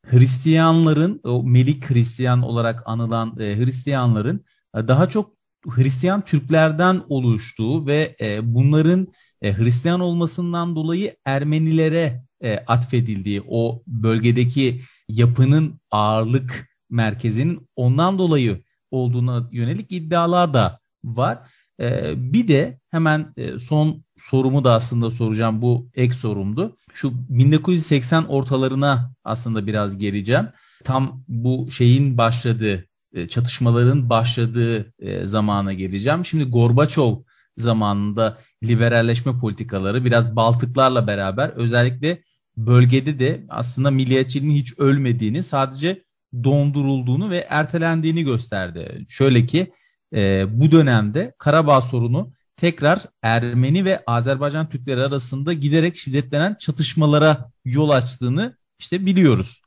Hristiyanların, 0.06 1.20
o 1.24 1.42
Melik 1.42 1.90
Hristiyan 1.90 2.42
olarak 2.42 2.82
anılan 2.86 3.38
e, 3.40 3.56
Hristiyanların 3.56 4.44
e, 4.76 4.88
daha 4.88 5.08
çok 5.08 5.34
Hristiyan 5.68 6.24
Türklerden 6.24 7.02
oluştuğu 7.08 7.86
ve 7.86 8.16
bunların 8.42 9.08
Hristiyan 9.42 10.00
olmasından 10.00 10.76
dolayı 10.76 11.16
Ermenilere 11.24 12.22
e, 12.40 12.58
atfedildiği 12.58 13.42
o 13.48 13.82
bölgedeki 13.86 14.80
yapının 15.08 15.80
ağırlık 15.90 16.68
merkezinin 16.90 17.68
ondan 17.76 18.18
dolayı 18.18 18.62
olduğuna 18.90 19.48
yönelik 19.52 19.92
iddialar 19.92 20.54
da 20.54 20.80
var. 21.04 21.38
E, 21.80 22.12
bir 22.32 22.48
de 22.48 22.80
hemen 22.90 23.32
e, 23.36 23.58
son 23.58 24.04
sorumu 24.18 24.64
da 24.64 24.72
aslında 24.72 25.10
soracağım 25.10 25.62
bu 25.62 25.90
ek 25.94 26.14
sorumdu. 26.14 26.76
Şu 26.94 27.12
1980 27.28 28.24
ortalarına 28.24 29.14
aslında 29.24 29.66
biraz 29.66 29.98
geleceğim. 29.98 30.48
Tam 30.84 31.24
bu 31.28 31.70
şeyin 31.70 32.18
başladığı, 32.18 32.84
e, 33.12 33.28
çatışmaların 33.28 34.10
başladığı 34.10 34.92
e, 34.98 35.26
zamana 35.26 35.72
geleceğim. 35.72 36.24
Şimdi 36.24 36.44
Gorbaçov 36.44 37.16
zamanında 37.56 38.38
liberalleşme 38.62 39.38
politikaları 39.38 40.04
biraz 40.04 40.36
Baltıklarla 40.36 41.06
beraber 41.06 41.48
özellikle 41.48 42.22
bölgede 42.56 43.18
de 43.18 43.44
aslında 43.48 43.90
milliyetçiliğin 43.90 44.56
hiç 44.56 44.78
ölmediğini 44.78 45.42
sadece 45.42 46.04
dondurulduğunu 46.44 47.30
ve 47.30 47.46
ertelendiğini 47.48 48.24
gösterdi. 48.24 49.04
Şöyle 49.08 49.46
ki 49.46 49.72
e, 50.14 50.44
bu 50.60 50.70
dönemde 50.70 51.34
Karabağ 51.38 51.80
sorunu 51.80 52.32
tekrar 52.56 53.00
Ermeni 53.22 53.84
ve 53.84 54.02
Azerbaycan 54.06 54.68
Türkleri 54.68 55.02
arasında 55.02 55.52
giderek 55.52 55.96
şiddetlenen 55.98 56.56
çatışmalara 56.60 57.50
yol 57.64 57.90
açtığını 57.90 58.56
işte 58.78 59.06
biliyoruz. 59.06 59.62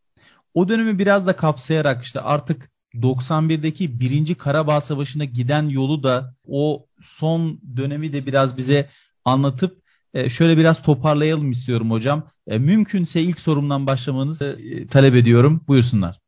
O 0.54 0.70
dönemi 0.70 1.00
biraz 1.00 1.28
da 1.28 1.36
kapsayarak 1.36 2.04
işte 2.04 2.22
artık 2.22 2.72
91'deki 3.02 4.00
1. 4.00 4.36
Karabağ 4.36 4.82
Savaşı'na 4.82 5.26
giden 5.26 5.70
yolu 5.70 6.04
da 6.04 6.34
o 6.48 6.86
son 7.02 7.60
dönemi 7.78 8.14
de 8.14 8.26
biraz 8.26 8.58
bize 8.58 8.90
anlatıp 9.26 9.82
e, 10.14 10.30
şöyle 10.30 10.58
biraz 10.58 10.82
toparlayalım 10.82 11.52
istiyorum 11.52 11.92
hocam. 11.92 12.24
E, 12.48 12.58
mümkünse 12.58 13.22
ilk 13.22 13.40
sorumdan 13.40 13.88
başlamanızı 13.88 14.60
e, 14.64 14.88
talep 14.88 15.16
ediyorum. 15.16 15.62
Buyursunlar. 15.68 16.20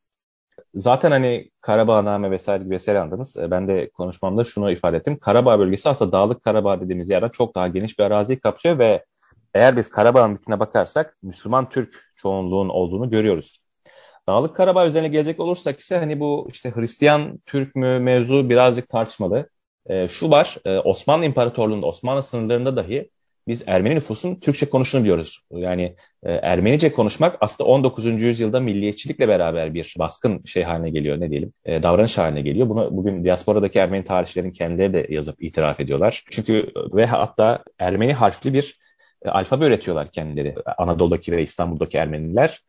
Zaten 0.76 1.12
hani 1.12 1.52
Karabağname 1.62 2.32
vesaire 2.32 2.64
gibi 2.64 2.76
vesaire 2.76 3.00
andınız. 3.00 3.36
Ben 3.52 3.68
de 3.68 3.90
konuşmamda 3.90 4.44
şunu 4.44 4.72
ifade 4.72 4.98
ettim. 4.98 5.20
Karabağ 5.20 5.60
bölgesi 5.60 5.90
aslında 5.90 6.12
Dağlık 6.12 6.44
Karabağ 6.44 6.82
dediğimiz 6.82 7.10
yerden 7.10 7.30
çok 7.30 7.56
daha 7.56 7.68
geniş 7.68 8.00
bir 8.00 8.04
araziyi 8.04 8.40
kapsıyor 8.40 8.80
ve 8.80 9.06
eğer 9.54 9.78
biz 9.78 9.90
Karabağ'ın 9.90 10.36
bütüne 10.36 10.60
bakarsak 10.60 11.18
Müslüman 11.24 11.70
Türk 11.70 12.14
çoğunluğun 12.16 12.70
olduğunu 12.70 13.10
görüyoruz. 13.10 13.67
Dağlık 14.28 14.56
Karabağ 14.56 14.88
üzerine 14.88 15.08
gelecek 15.08 15.40
olursak 15.40 15.80
ise 15.80 15.98
hani 15.98 16.20
bu 16.20 16.48
işte 16.52 16.72
Hristiyan 16.76 17.40
Türk 17.46 17.76
mü 17.76 18.00
mevzu 18.00 18.50
birazcık 18.50 18.90
tartışmalı. 18.90 19.50
E, 19.86 20.08
şu 20.08 20.30
var 20.30 20.58
e, 20.66 20.78
Osmanlı 20.78 21.26
İmparatorluğu'nda 21.26 21.86
Osmanlı 21.86 22.24
sınırlarında 22.24 22.76
dahi 22.76 23.10
biz 23.48 23.64
Ermeni 23.68 23.96
nüfusun 23.96 24.36
Türkçe 24.36 24.70
konuştuğunu 24.70 25.02
biliyoruz. 25.02 25.40
Yani 25.52 25.96
e, 26.24 26.32
Ermenice 26.32 26.92
konuşmak 26.92 27.38
aslında 27.42 27.70
19. 27.70 28.22
yüzyılda 28.22 28.60
milliyetçilikle 28.60 29.28
beraber 29.28 29.74
bir 29.74 29.96
baskın 30.00 30.44
şey 30.44 30.64
haline 30.64 30.90
geliyor 30.90 31.20
ne 31.20 31.30
diyelim 31.30 31.54
e, 31.66 31.84
davranış 31.84 32.18
haline 32.18 32.42
geliyor. 32.42 32.70
Bunu 32.70 32.98
bugün 32.98 33.24
diasporadaki 33.24 33.80
Ermeni 33.80 34.04
tarihçilerin 34.04 34.52
kendileri 34.52 34.94
de 34.94 35.08
yazıp 35.10 35.44
itiraf 35.44 35.80
ediyorlar. 35.80 36.24
Çünkü 36.32 36.72
ve 36.76 37.06
hatta 37.06 37.64
Ermeni 37.80 38.14
harfli 38.14 38.54
bir 38.54 38.80
e, 39.26 39.30
alfabe 39.30 39.66
üretiyorlar 39.66 40.12
kendileri. 40.12 40.56
Anadolu'daki 40.78 41.32
ve 41.32 41.42
İstanbul'daki 41.42 41.98
Ermeniler. 41.98 42.60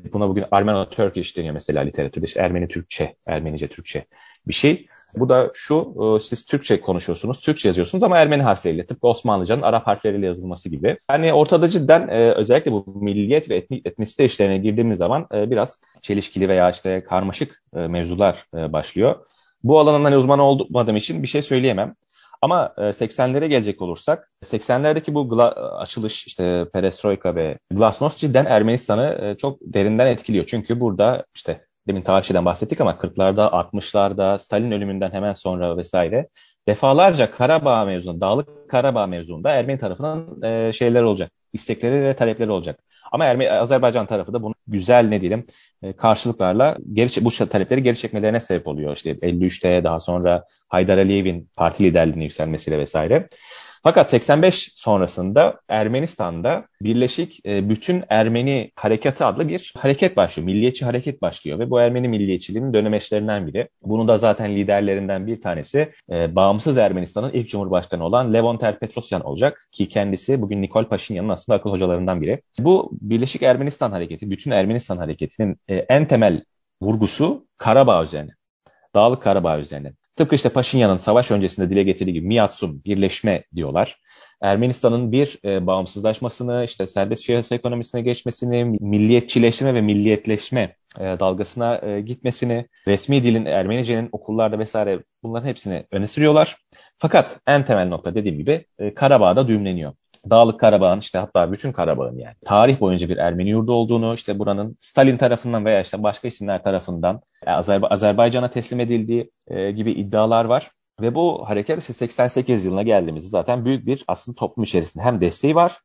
Buna 0.00 0.28
bugün 0.28 0.44
Armeno-Turkish 0.50 1.36
deniyor 1.36 1.54
mesela 1.54 1.82
literatürde. 1.82 2.26
İşte 2.26 2.40
Ermeni 2.40 2.68
Türkçe, 2.68 3.16
Ermenice 3.26 3.68
Türkçe 3.68 4.04
bir 4.48 4.54
şey. 4.54 4.84
Bu 5.16 5.28
da 5.28 5.50
şu, 5.54 5.94
e, 6.16 6.20
siz 6.20 6.46
Türkçe 6.46 6.80
konuşuyorsunuz, 6.80 7.40
Türkçe 7.40 7.68
yazıyorsunuz 7.68 8.04
ama 8.04 8.18
Ermeni 8.18 8.42
harfleriyle, 8.42 8.86
tıpkı 8.86 9.06
Osmanlıcanın 9.06 9.62
Arap 9.62 9.86
harfleriyle 9.86 10.26
yazılması 10.26 10.68
gibi. 10.68 10.98
Yani 11.10 11.32
ortada 11.32 11.68
cidden 11.68 12.08
e, 12.08 12.32
özellikle 12.32 12.72
bu 12.72 12.84
milliyet 13.00 13.50
ve 13.50 13.56
etnik, 13.56 13.86
etnisite 13.86 14.24
işlerine 14.24 14.58
girdiğimiz 14.58 14.98
zaman 14.98 15.26
e, 15.34 15.50
biraz 15.50 15.80
çelişkili 16.02 16.48
veya 16.48 16.70
işte 16.70 17.04
karmaşık 17.04 17.62
mevzular 17.72 18.46
başlıyor. 18.52 19.26
Bu 19.64 19.78
alanın 19.78 20.04
hani 20.04 20.16
uzman 20.16 20.38
olmadığım 20.38 20.96
için 20.96 21.22
bir 21.22 21.28
şey 21.28 21.42
söyleyemem. 21.42 21.94
Ama 22.44 22.74
80'lere 22.78 23.46
gelecek 23.46 23.82
olursak 23.82 24.30
80'lerdeki 24.42 25.14
bu 25.14 25.42
açılış 25.78 26.26
işte 26.26 26.66
perestroika 26.72 27.34
ve 27.34 27.58
glasnost 27.70 28.18
cidden 28.18 28.44
Ermenistan'ı 28.44 29.36
çok 29.38 29.58
derinden 29.62 30.06
etkiliyor. 30.06 30.44
Çünkü 30.46 30.80
burada 30.80 31.24
işte 31.34 31.64
demin 31.88 32.02
tarihçiden 32.02 32.44
bahsettik 32.44 32.80
ama 32.80 32.92
40'larda, 32.92 33.50
60'larda, 33.50 34.38
Stalin 34.38 34.70
ölümünden 34.70 35.10
hemen 35.10 35.34
sonra 35.34 35.76
vesaire 35.76 36.28
defalarca 36.68 37.30
Karabağ 37.30 37.84
mevzunda, 37.84 38.20
Dağlık 38.20 38.70
Karabağ 38.70 39.06
mevzunda 39.06 39.50
Ermeni 39.50 39.78
tarafından 39.78 40.42
e, 40.42 40.72
şeyler 40.72 41.02
olacak, 41.02 41.32
istekleri 41.52 42.02
ve 42.02 42.16
talepleri 42.16 42.50
olacak. 42.50 42.80
Ama 43.12 43.24
Ermeni, 43.24 43.52
Azerbaycan 43.52 44.06
tarafı 44.06 44.32
da 44.32 44.42
bunu 44.42 44.54
güzel 44.66 45.08
ne 45.08 45.20
diyelim 45.20 45.46
e, 45.73 45.73
karşılıklarla 45.92 46.76
geri, 46.92 47.24
bu 47.24 47.30
talepleri 47.30 47.82
geri 47.82 47.96
çekmelerine 47.96 48.40
sebep 48.40 48.68
oluyor. 48.68 48.96
İşte 48.96 49.10
53'te 49.10 49.84
daha 49.84 50.00
sonra 50.00 50.44
Haydar 50.68 50.98
Aliyev'in 50.98 51.50
parti 51.56 51.84
liderliğine 51.84 52.24
yükselmesiyle 52.24 52.78
vesaire. 52.78 53.28
Fakat 53.86 54.10
85 54.10 54.72
sonrasında 54.74 55.60
Ermenistan'da 55.68 56.66
Birleşik 56.80 57.46
e, 57.46 57.68
Bütün 57.68 58.04
Ermeni 58.08 58.70
Harekatı 58.76 59.26
adlı 59.26 59.48
bir 59.48 59.74
hareket 59.78 60.16
başlıyor. 60.16 60.46
Milliyetçi 60.46 60.84
hareket 60.84 61.22
başlıyor 61.22 61.58
ve 61.58 61.70
bu 61.70 61.80
Ermeni 61.80 62.08
milliyetçiliğinin 62.08 62.74
dönemeçlerinden 62.74 63.46
biri. 63.46 63.68
Bunu 63.82 64.08
da 64.08 64.16
zaten 64.16 64.56
liderlerinden 64.56 65.26
bir 65.26 65.40
tanesi 65.40 65.92
e, 66.10 66.36
bağımsız 66.36 66.78
Ermenistan'ın 66.78 67.32
ilk 67.32 67.48
cumhurbaşkanı 67.48 68.04
olan 68.04 68.34
Levon 68.34 68.56
Terpetrosyan 68.56 69.22
olacak 69.22 69.68
ki 69.72 69.88
kendisi 69.88 70.42
bugün 70.42 70.62
Nikol 70.62 70.84
Paşinyan'ın 70.84 71.28
aslında 71.28 71.58
akıl 71.58 71.70
hocalarından 71.70 72.22
biri. 72.22 72.42
Bu 72.58 72.90
Birleşik 73.00 73.42
Ermenistan 73.42 73.92
Hareketi, 73.92 74.30
bütün 74.30 74.50
Ermenistan 74.50 74.96
Hareketi'nin 74.96 75.56
e, 75.68 75.76
en 75.76 76.08
temel 76.08 76.44
vurgusu 76.82 77.46
Karabağ 77.58 78.04
üzerine. 78.04 78.30
Dağlık 78.94 79.22
Karabağ 79.22 79.58
üzerine. 79.58 79.92
Tıpkı 80.16 80.34
işte 80.34 80.48
Paşinyan'ın 80.48 80.96
savaş 80.96 81.30
öncesinde 81.30 81.70
dile 81.70 81.82
getirdiği 81.82 82.12
gibi 82.12 82.26
Miatsum, 82.26 82.84
birleşme 82.84 83.44
diyorlar. 83.54 84.00
Ermenistan'ın 84.42 85.12
bir 85.12 85.38
e, 85.44 85.66
bağımsızlaşmasını, 85.66 86.64
işte 86.64 86.86
serbest 86.86 87.26
piyasa 87.26 87.54
ekonomisine 87.54 88.02
geçmesini, 88.02 88.64
milliyetçileşme 88.64 89.74
ve 89.74 89.80
milliyetleşme 89.80 90.76
e, 90.98 91.02
dalgasına 91.02 91.80
e, 91.82 92.00
gitmesini, 92.00 92.66
resmi 92.88 93.22
dilin 93.24 93.44
Ermenice'nin 93.46 94.08
okullarda 94.12 94.58
vesaire 94.58 95.02
bunların 95.22 95.48
hepsini 95.48 95.86
öne 95.90 96.06
sürüyorlar. 96.06 96.56
Fakat 96.98 97.40
en 97.46 97.64
temel 97.64 97.88
nokta 97.88 98.14
dediğim 98.14 98.38
gibi 98.38 98.64
e, 98.78 98.94
Karabağ'da 98.94 99.48
düğümleniyor. 99.48 99.92
Dağlık 100.30 100.60
Karabağ'ın 100.60 100.98
işte 100.98 101.18
hatta 101.18 101.52
bütün 101.52 101.72
Karabağ'ın 101.72 102.18
yani 102.18 102.34
tarih 102.44 102.80
boyunca 102.80 103.08
bir 103.08 103.16
Ermeni 103.16 103.50
yurdu 103.50 103.72
olduğunu 103.72 104.14
işte 104.14 104.38
buranın 104.38 104.76
Stalin 104.80 105.16
tarafından 105.16 105.64
veya 105.64 105.80
işte 105.80 106.02
başka 106.02 106.28
isimler 106.28 106.62
tarafından 106.62 107.20
Azerba 107.46 107.86
Azerbaycan'a 107.86 108.50
teslim 108.50 108.80
edildiği 108.80 109.30
e, 109.46 109.70
gibi 109.70 109.92
iddialar 109.92 110.44
var. 110.44 110.70
Ve 111.00 111.14
bu 111.14 111.48
hareket 111.48 111.80
işte 111.80 111.92
88 111.92 112.64
yılına 112.64 112.82
geldiğimizde 112.82 113.28
zaten 113.28 113.64
büyük 113.64 113.86
bir 113.86 114.04
aslında 114.08 114.36
toplum 114.36 114.64
içerisinde 114.64 115.04
hem 115.04 115.20
desteği 115.20 115.54
var 115.54 115.78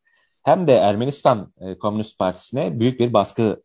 hem 0.44 0.68
de 0.68 0.74
Ermenistan 0.74 1.54
e, 1.62 1.78
Komünist 1.78 2.20
Partisi'ne 2.20 2.80
büyük 2.80 3.00
bir 3.00 3.14
baskı 3.14 3.64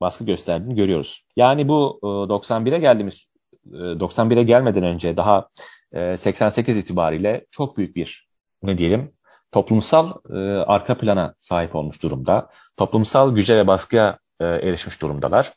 baskı 0.00 0.24
gösterdiğini 0.24 0.74
görüyoruz. 0.74 1.24
Yani 1.36 1.68
bu 1.68 2.00
e, 2.02 2.06
91'e 2.06 2.78
geldiğimiz 2.78 3.26
e, 3.66 3.76
91'e 3.76 4.42
gelmeden 4.42 4.82
önce 4.82 5.16
daha 5.16 5.48
e, 5.92 6.16
88 6.16 6.76
itibariyle 6.76 7.46
çok 7.50 7.76
büyük 7.76 7.96
bir 7.96 8.28
ne 8.62 8.78
diyelim 8.78 9.12
toplumsal 9.52 10.12
e, 10.30 10.36
arka 10.66 10.98
plana 10.98 11.34
sahip 11.38 11.74
olmuş 11.74 12.02
durumda. 12.02 12.48
Toplumsal 12.76 13.34
güce 13.34 13.56
ve 13.56 13.66
baskıya 13.66 14.18
e, 14.40 14.44
erişmiş 14.44 15.02
durumdalar. 15.02 15.52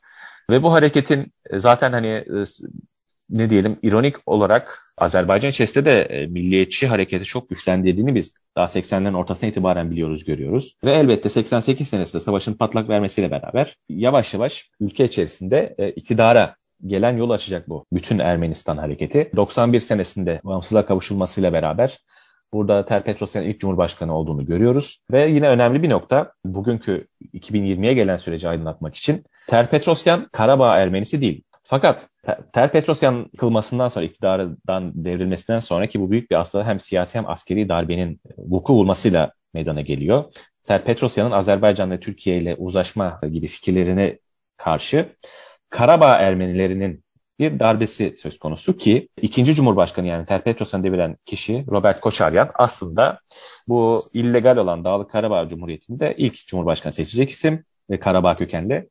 Ve 0.50 0.64
bu 0.64 0.74
hareketin 0.74 1.34
e, 1.50 1.60
zaten 1.60 1.92
hani 1.92 2.08
e, 2.08 2.44
ne 3.30 3.50
diyelim 3.50 3.80
ironik 3.84 4.16
olarak 4.26 4.84
Azerbaycan 4.98 5.50
içerisinde 5.50 5.86
de 5.86 6.02
e, 6.02 6.26
milliyetçi 6.28 6.88
hareketi 6.88 7.26
çok 7.26 7.50
güçlendirdiğini 7.50 8.16
biz 8.16 8.36
daha 8.56 8.66
80'lerin 8.66 9.18
ortasına 9.18 9.50
itibaren 9.50 9.92
biliyoruz, 9.92 10.24
görüyoruz. 10.24 10.76
Ve 10.84 10.94
elbette 10.94 11.30
88 11.30 11.88
senesinde 11.88 12.22
savaşın 12.22 12.54
patlak 12.54 12.90
vermesiyle 12.90 13.32
beraber 13.32 13.78
yavaş 13.90 14.34
yavaş 14.34 14.70
ülke 14.80 15.06
içerisinde 15.06 15.76
e, 15.78 15.90
iktidara 15.90 16.56
gelen 16.86 17.18
yol 17.18 17.30
açacak 17.30 17.70
bu. 17.70 17.86
Bütün 17.94 18.20
Ermenistan 18.20 18.78
hareketi. 18.78 19.32
91 19.36 19.80
senesinde 19.80 20.42
bağımsızlığa 20.44 20.86
kavuşulmasıyla 20.86 21.54
beraber 21.54 22.00
Burada 22.54 22.86
Ter 22.86 23.04
Petrosyan'ın 23.04 23.48
ilk 23.48 23.60
Cumhurbaşkanı 23.60 24.18
olduğunu 24.18 24.46
görüyoruz. 24.46 25.04
Ve 25.12 25.28
yine 25.28 25.50
önemli 25.50 25.84
bir 25.84 25.90
nokta 25.90 26.32
bugünkü 26.46 27.08
2020'ye 27.34 27.94
gelen 27.94 28.18
süreci 28.18 28.50
aydınlatmak 28.50 28.96
için 28.96 29.24
Ter 29.48 29.70
Petrosyan 29.70 30.30
Karabağ 30.32 30.78
Ermenisi 30.78 31.22
değil. 31.22 31.44
Fakat 31.64 32.08
Ter 32.54 32.72
Petrosyan 32.72 33.30
kılmasından 33.38 33.88
sonra 33.88 34.06
iktidardan 34.06 35.06
devrilmesinden 35.06 35.60
sonra 35.60 35.88
ki 35.88 36.00
bu 36.00 36.12
büyük 36.12 36.32
bir 36.32 36.36
aslında 36.36 36.66
hem 36.66 36.80
siyasi 36.80 37.18
hem 37.18 37.30
askeri 37.30 37.70
darbenin 37.70 38.22
vuku 38.38 38.74
bulmasıyla 38.74 39.32
meydana 39.54 39.82
geliyor. 39.82 40.24
Ter 40.64 40.84
Petrosyan'ın 40.84 41.32
Azerbaycan 41.32 41.92
ve 41.92 42.00
Türkiye 42.00 42.38
ile 42.38 42.56
uzlaşma 42.56 43.20
gibi 43.32 43.48
fikirlerine 43.48 44.20
karşı 44.58 45.10
Karabağ 45.70 46.18
Ermenilerinin 46.18 47.05
bir 47.40 47.60
darbesi 47.60 48.16
söz 48.18 48.40
konusu 48.40 48.78
ki 48.78 49.10
ikinci 49.22 49.56
Cumhurbaşkanı 49.56 50.08
yani 50.08 50.26
Ter 50.26 50.44
Petrosyan 50.44 50.84
devrilen 50.84 51.18
kişi 51.26 51.66
Robert 51.72 52.00
Koçaryan 52.00 52.50
aslında 52.54 53.20
bu 53.68 54.02
illegal 54.14 54.58
olan 54.58 54.84
Dağlık 54.84 55.12
Karabağ 55.12 55.48
Cumhuriyeti'nde 55.48 56.16
ilk 56.18 56.48
Cumhurbaşkanı 56.48 56.94
seçecek 56.94 57.30
isim 57.30 57.64
ve 57.90 58.00
Karabağ 58.00 58.38
kökenli. 58.38 58.90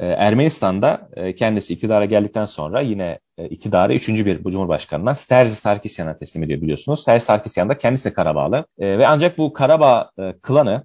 Ee, 0.00 0.06
Ermenistan'da 0.06 1.08
e, 1.16 1.34
kendisi 1.34 1.74
iktidara 1.74 2.04
geldikten 2.04 2.46
sonra 2.46 2.80
yine 2.80 3.18
e, 3.38 3.48
iktidarı 3.48 3.94
üçüncü 3.94 4.26
bir 4.26 4.44
bu 4.44 4.50
Cumhurbaşkanı'na 4.50 5.14
Serzi 5.14 5.54
Sarkisyan'a 5.54 6.16
teslim 6.16 6.42
ediyor 6.42 6.60
biliyorsunuz. 6.60 7.02
Serzi 7.04 7.24
Sarkisyan 7.24 7.68
da 7.68 7.78
kendisi 7.78 8.12
Karabağlı 8.12 8.66
e, 8.78 8.98
ve 8.98 9.06
ancak 9.06 9.38
bu 9.38 9.52
Karabağ 9.52 10.10
klanı 10.42 10.84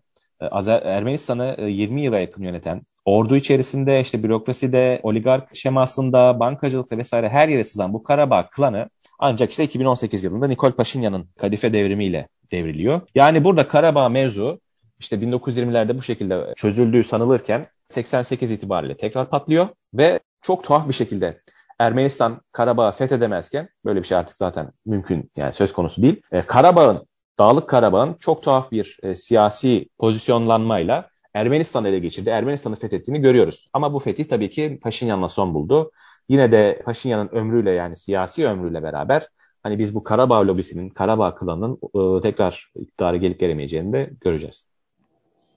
Ermenistan'ı 0.67 1.69
20 1.69 2.01
yıla 2.01 2.19
yakın 2.19 2.43
yöneten 2.43 2.81
ordu 3.05 3.35
içerisinde 3.35 3.99
işte 4.01 4.23
bürokraside, 4.23 4.99
oligark 5.03 5.55
şemasında, 5.55 6.39
bankacılıkta 6.39 6.97
vesaire 6.97 7.29
her 7.29 7.47
yere 7.47 7.63
sızan 7.63 7.93
bu 7.93 8.03
Karabağ 8.03 8.49
klanı 8.49 8.89
ancak 9.19 9.49
işte 9.49 9.63
2018 9.63 10.23
yılında 10.23 10.47
Nikol 10.47 10.71
Paşinyan'ın 10.71 11.27
kadife 11.37 11.73
devrimiyle 11.73 12.27
devriliyor. 12.51 13.01
Yani 13.15 13.43
burada 13.43 13.67
Karabağ 13.67 14.09
mevzu 14.09 14.59
işte 14.99 15.15
1920'lerde 15.15 15.97
bu 15.97 16.01
şekilde 16.01 16.53
çözüldüğü 16.55 17.03
sanılırken 17.03 17.65
88 17.89 18.51
itibariyle 18.51 18.97
tekrar 18.97 19.29
patlıyor 19.29 19.67
ve 19.93 20.19
çok 20.41 20.63
tuhaf 20.63 20.87
bir 20.87 20.93
şekilde 20.93 21.41
Ermenistan 21.79 22.41
Karabağ'ı 22.51 22.91
fethedemezken 22.91 23.69
böyle 23.85 24.01
bir 24.01 24.07
şey 24.07 24.17
artık 24.17 24.37
zaten 24.37 24.71
mümkün 24.85 25.31
yani 25.37 25.53
söz 25.53 25.73
konusu 25.73 26.01
değil. 26.01 26.21
E, 26.31 26.41
Karabağ'ın 26.41 27.07
Dağlık 27.39 27.69
Karabağ'ın 27.69 28.15
çok 28.19 28.43
tuhaf 28.43 28.71
bir 28.71 28.97
e, 29.03 29.15
siyasi 29.15 29.89
pozisyonlanmayla 29.97 31.09
Ermenistan'ı 31.35 31.87
ele 31.87 31.99
geçirdi. 31.99 32.29
Ermenistan'ı 32.29 32.75
fethettiğini 32.75 33.21
görüyoruz. 33.21 33.69
Ama 33.73 33.93
bu 33.93 33.99
fetih 33.99 34.25
tabii 34.25 34.49
ki 34.49 34.79
Paşinyan'la 34.81 35.29
son 35.29 35.53
buldu. 35.53 35.91
Yine 36.29 36.51
de 36.51 36.81
Paşinyan'ın 36.85 37.29
ömrüyle 37.29 37.71
yani 37.71 37.97
siyasi 37.97 38.47
ömrüyle 38.47 38.83
beraber 38.83 39.27
hani 39.63 39.79
biz 39.79 39.95
bu 39.95 40.03
Karabağ 40.03 40.47
lobisinin, 40.47 40.89
Karabağ 40.89 41.35
klanının 41.35 41.79
e, 41.95 42.21
tekrar 42.21 42.71
iktidara 42.75 43.17
gelip 43.17 43.39
gelemeyeceğini 43.39 43.93
de 43.93 44.13
göreceğiz. 44.21 44.67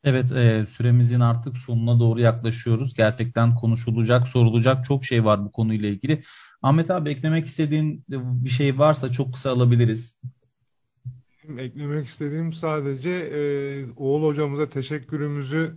Evet, 0.05 0.33
e, 0.33 0.67
süremizin 0.67 1.21
artık 1.21 1.57
sonuna 1.57 2.01
doğru 2.01 2.21
yaklaşıyoruz. 2.21 2.95
Gerçekten 2.95 3.55
konuşulacak, 3.55 4.29
sorulacak 4.29 4.85
çok 4.85 5.05
şey 5.05 5.25
var 5.25 5.45
bu 5.45 5.53
konuyla 5.53 5.88
ilgili. 5.88 6.23
Ahmet 6.62 6.91
abi 6.91 7.11
eklemek 7.11 7.47
istediğin 7.47 8.05
bir 8.09 8.51
şey 8.51 8.79
varsa 8.79 9.12
çok 9.12 9.35
kısa 9.35 9.51
alabiliriz. 9.51 10.21
Eklemek 11.56 12.06
istediğim 12.06 12.52
sadece 12.52 13.11
e, 13.11 13.92
Oğul 13.96 14.22
hocamıza 14.26 14.68
teşekkürümüzü 14.68 15.76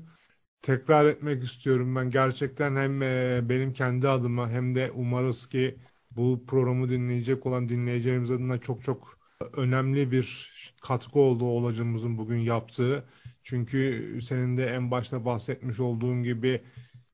tekrar 0.62 1.06
etmek 1.06 1.44
istiyorum. 1.44 1.96
Ben 1.96 2.10
gerçekten 2.10 2.76
hem 2.76 3.02
e, 3.02 3.42
benim 3.50 3.74
kendi 3.74 4.10
adıma 4.10 4.50
hem 4.50 4.76
de 4.76 4.92
umarız 4.92 5.50
ki 5.50 5.80
bu 6.12 6.46
programı 6.48 6.90
dinleyecek 6.90 7.46
olan 7.46 7.70
dinleyicilerimiz 7.70 8.32
adına 8.32 8.58
çok 8.58 8.84
çok 8.84 9.18
önemli 9.58 10.12
bir 10.12 10.52
katkı 10.82 11.20
oldu 11.20 11.46
Oğul 11.46 11.64
hocamızın 11.64 12.18
bugün 12.18 12.38
yaptığı. 12.40 13.06
Çünkü 13.44 14.20
senin 14.22 14.58
de 14.58 14.66
en 14.66 14.92
başta 14.92 15.26
bahsetmiş 15.26 15.80
olduğun 15.80 16.24
gibi 16.24 16.62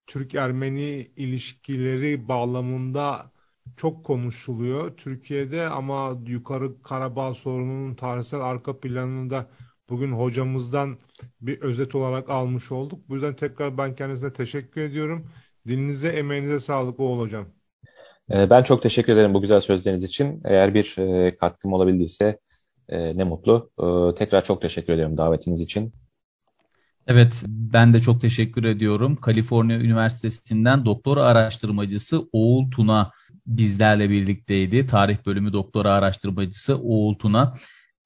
Türk-Ermeni 0.07 1.11
ilişkileri 1.15 2.27
bağlamında 2.27 3.31
çok 3.77 4.05
konuşuluyor 4.05 4.97
Türkiye'de 4.97 5.67
ama 5.67 6.17
yukarı 6.27 6.81
Karabağ 6.81 7.33
sorununun 7.33 7.95
tarihsel 7.95 8.41
arka 8.41 8.79
planını 8.79 9.29
da 9.29 9.47
bugün 9.89 10.11
hocamızdan 10.11 10.97
bir 11.41 11.61
özet 11.61 11.95
olarak 11.95 12.29
almış 12.29 12.71
olduk. 12.71 13.09
Bu 13.09 13.13
yüzden 13.13 13.35
tekrar 13.35 13.77
ben 13.77 13.95
kendisine 13.95 14.33
teşekkür 14.33 14.81
ediyorum. 14.81 15.29
Dilinize, 15.67 16.07
emeğinize 16.07 16.59
sağlık 16.59 16.99
Oğul 16.99 17.19
Hocam. 17.19 17.45
Ee, 18.31 18.49
ben 18.49 18.63
çok 18.63 18.83
teşekkür 18.83 19.13
ederim 19.13 19.33
bu 19.33 19.41
güzel 19.41 19.61
sözleriniz 19.61 20.03
için. 20.03 20.41
Eğer 20.45 20.73
bir 20.73 20.97
e, 20.97 21.35
katkım 21.35 21.73
olabildiyse 21.73 22.39
e, 22.89 23.17
ne 23.17 23.23
mutlu. 23.23 23.71
E, 23.79 24.15
tekrar 24.15 24.43
çok 24.43 24.61
teşekkür 24.61 24.93
ediyorum 24.93 25.17
davetiniz 25.17 25.61
için. 25.61 25.93
Evet, 27.07 27.33
ben 27.47 27.93
de 27.93 28.01
çok 28.01 28.21
teşekkür 28.21 28.63
ediyorum. 28.63 29.15
Kaliforniya 29.15 29.79
Üniversitesi'nden 29.79 30.85
doktora 30.85 31.23
araştırmacısı 31.23 32.27
Oğul 32.31 32.71
Tuna 32.71 33.11
bizlerle 33.47 34.09
birlikteydi. 34.09 34.87
Tarih 34.87 35.17
bölümü 35.25 35.53
doktora 35.53 35.93
araştırmacısı 35.93 36.77
Oğul 36.77 37.15
Tuna. 37.15 37.53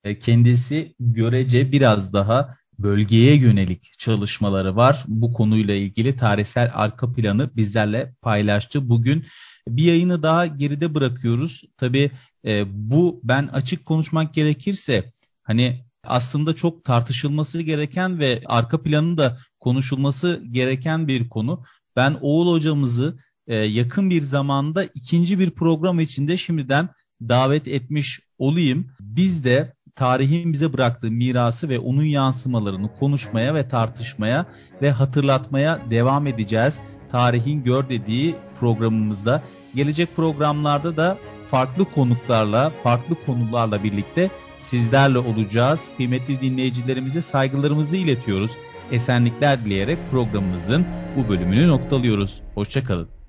E, 0.03 0.19
kendisi 0.19 0.95
görece 0.99 1.71
biraz 1.71 2.13
daha 2.13 2.55
bölgeye 2.79 3.35
yönelik 3.35 3.93
çalışmaları 3.99 4.75
var. 4.75 5.03
Bu 5.07 5.33
konuyla 5.33 5.75
ilgili 5.75 6.15
tarihsel 6.15 6.71
arka 6.73 7.13
planı 7.13 7.55
bizlerle 7.55 8.13
paylaştı. 8.21 8.89
Bugün 8.89 9.25
bir 9.67 9.83
yayını 9.83 10.23
daha 10.23 10.45
geride 10.45 10.95
bırakıyoruz. 10.95 11.63
Tabii 11.77 12.11
e, 12.45 12.63
bu 12.89 13.19
ben 13.23 13.47
açık 13.47 13.85
konuşmak 13.85 14.33
gerekirse 14.33 15.11
hani 15.43 15.85
aslında 16.03 16.55
çok 16.55 16.83
tartışılması 16.83 17.61
gereken 17.61 18.19
ve 18.19 18.41
arka 18.45 18.83
planın 18.83 19.17
da 19.17 19.37
konuşulması 19.59 20.43
gereken 20.51 21.07
bir 21.07 21.29
konu. 21.29 21.63
Ben 21.95 22.17
Oğul 22.21 22.53
hocamızı 22.53 23.17
e, 23.51 23.55
yakın 23.55 24.09
bir 24.09 24.21
zamanda 24.21 24.83
ikinci 24.83 25.39
bir 25.39 25.51
program 25.51 25.99
içinde 25.99 26.37
şimdiden 26.37 26.89
davet 27.21 27.67
etmiş 27.67 28.19
olayım. 28.37 28.87
Biz 28.99 29.43
de 29.43 29.73
tarihin 29.95 30.53
bize 30.53 30.73
bıraktığı 30.73 31.11
mirası 31.11 31.69
ve 31.69 31.79
onun 31.79 32.03
yansımalarını 32.03 32.95
konuşmaya 32.95 33.55
ve 33.55 33.67
tartışmaya 33.67 34.45
ve 34.81 34.91
hatırlatmaya 34.91 35.79
devam 35.89 36.27
edeceğiz. 36.27 36.79
Tarihin 37.11 37.63
Gör 37.63 37.89
dediği 37.89 38.35
programımızda. 38.59 39.43
Gelecek 39.75 40.15
programlarda 40.15 40.97
da 40.97 41.17
farklı 41.49 41.85
konuklarla, 41.85 42.71
farklı 42.83 43.15
konularla 43.25 43.83
birlikte 43.83 44.29
sizlerle 44.57 45.17
olacağız. 45.17 45.91
Kıymetli 45.97 46.41
dinleyicilerimize 46.41 47.21
saygılarımızı 47.21 47.97
iletiyoruz. 47.97 48.51
Esenlikler 48.91 49.65
dileyerek 49.65 49.97
programımızın 50.11 50.85
bu 51.17 51.29
bölümünü 51.29 51.67
noktalıyoruz. 51.67 52.41
Hoşçakalın. 52.55 53.20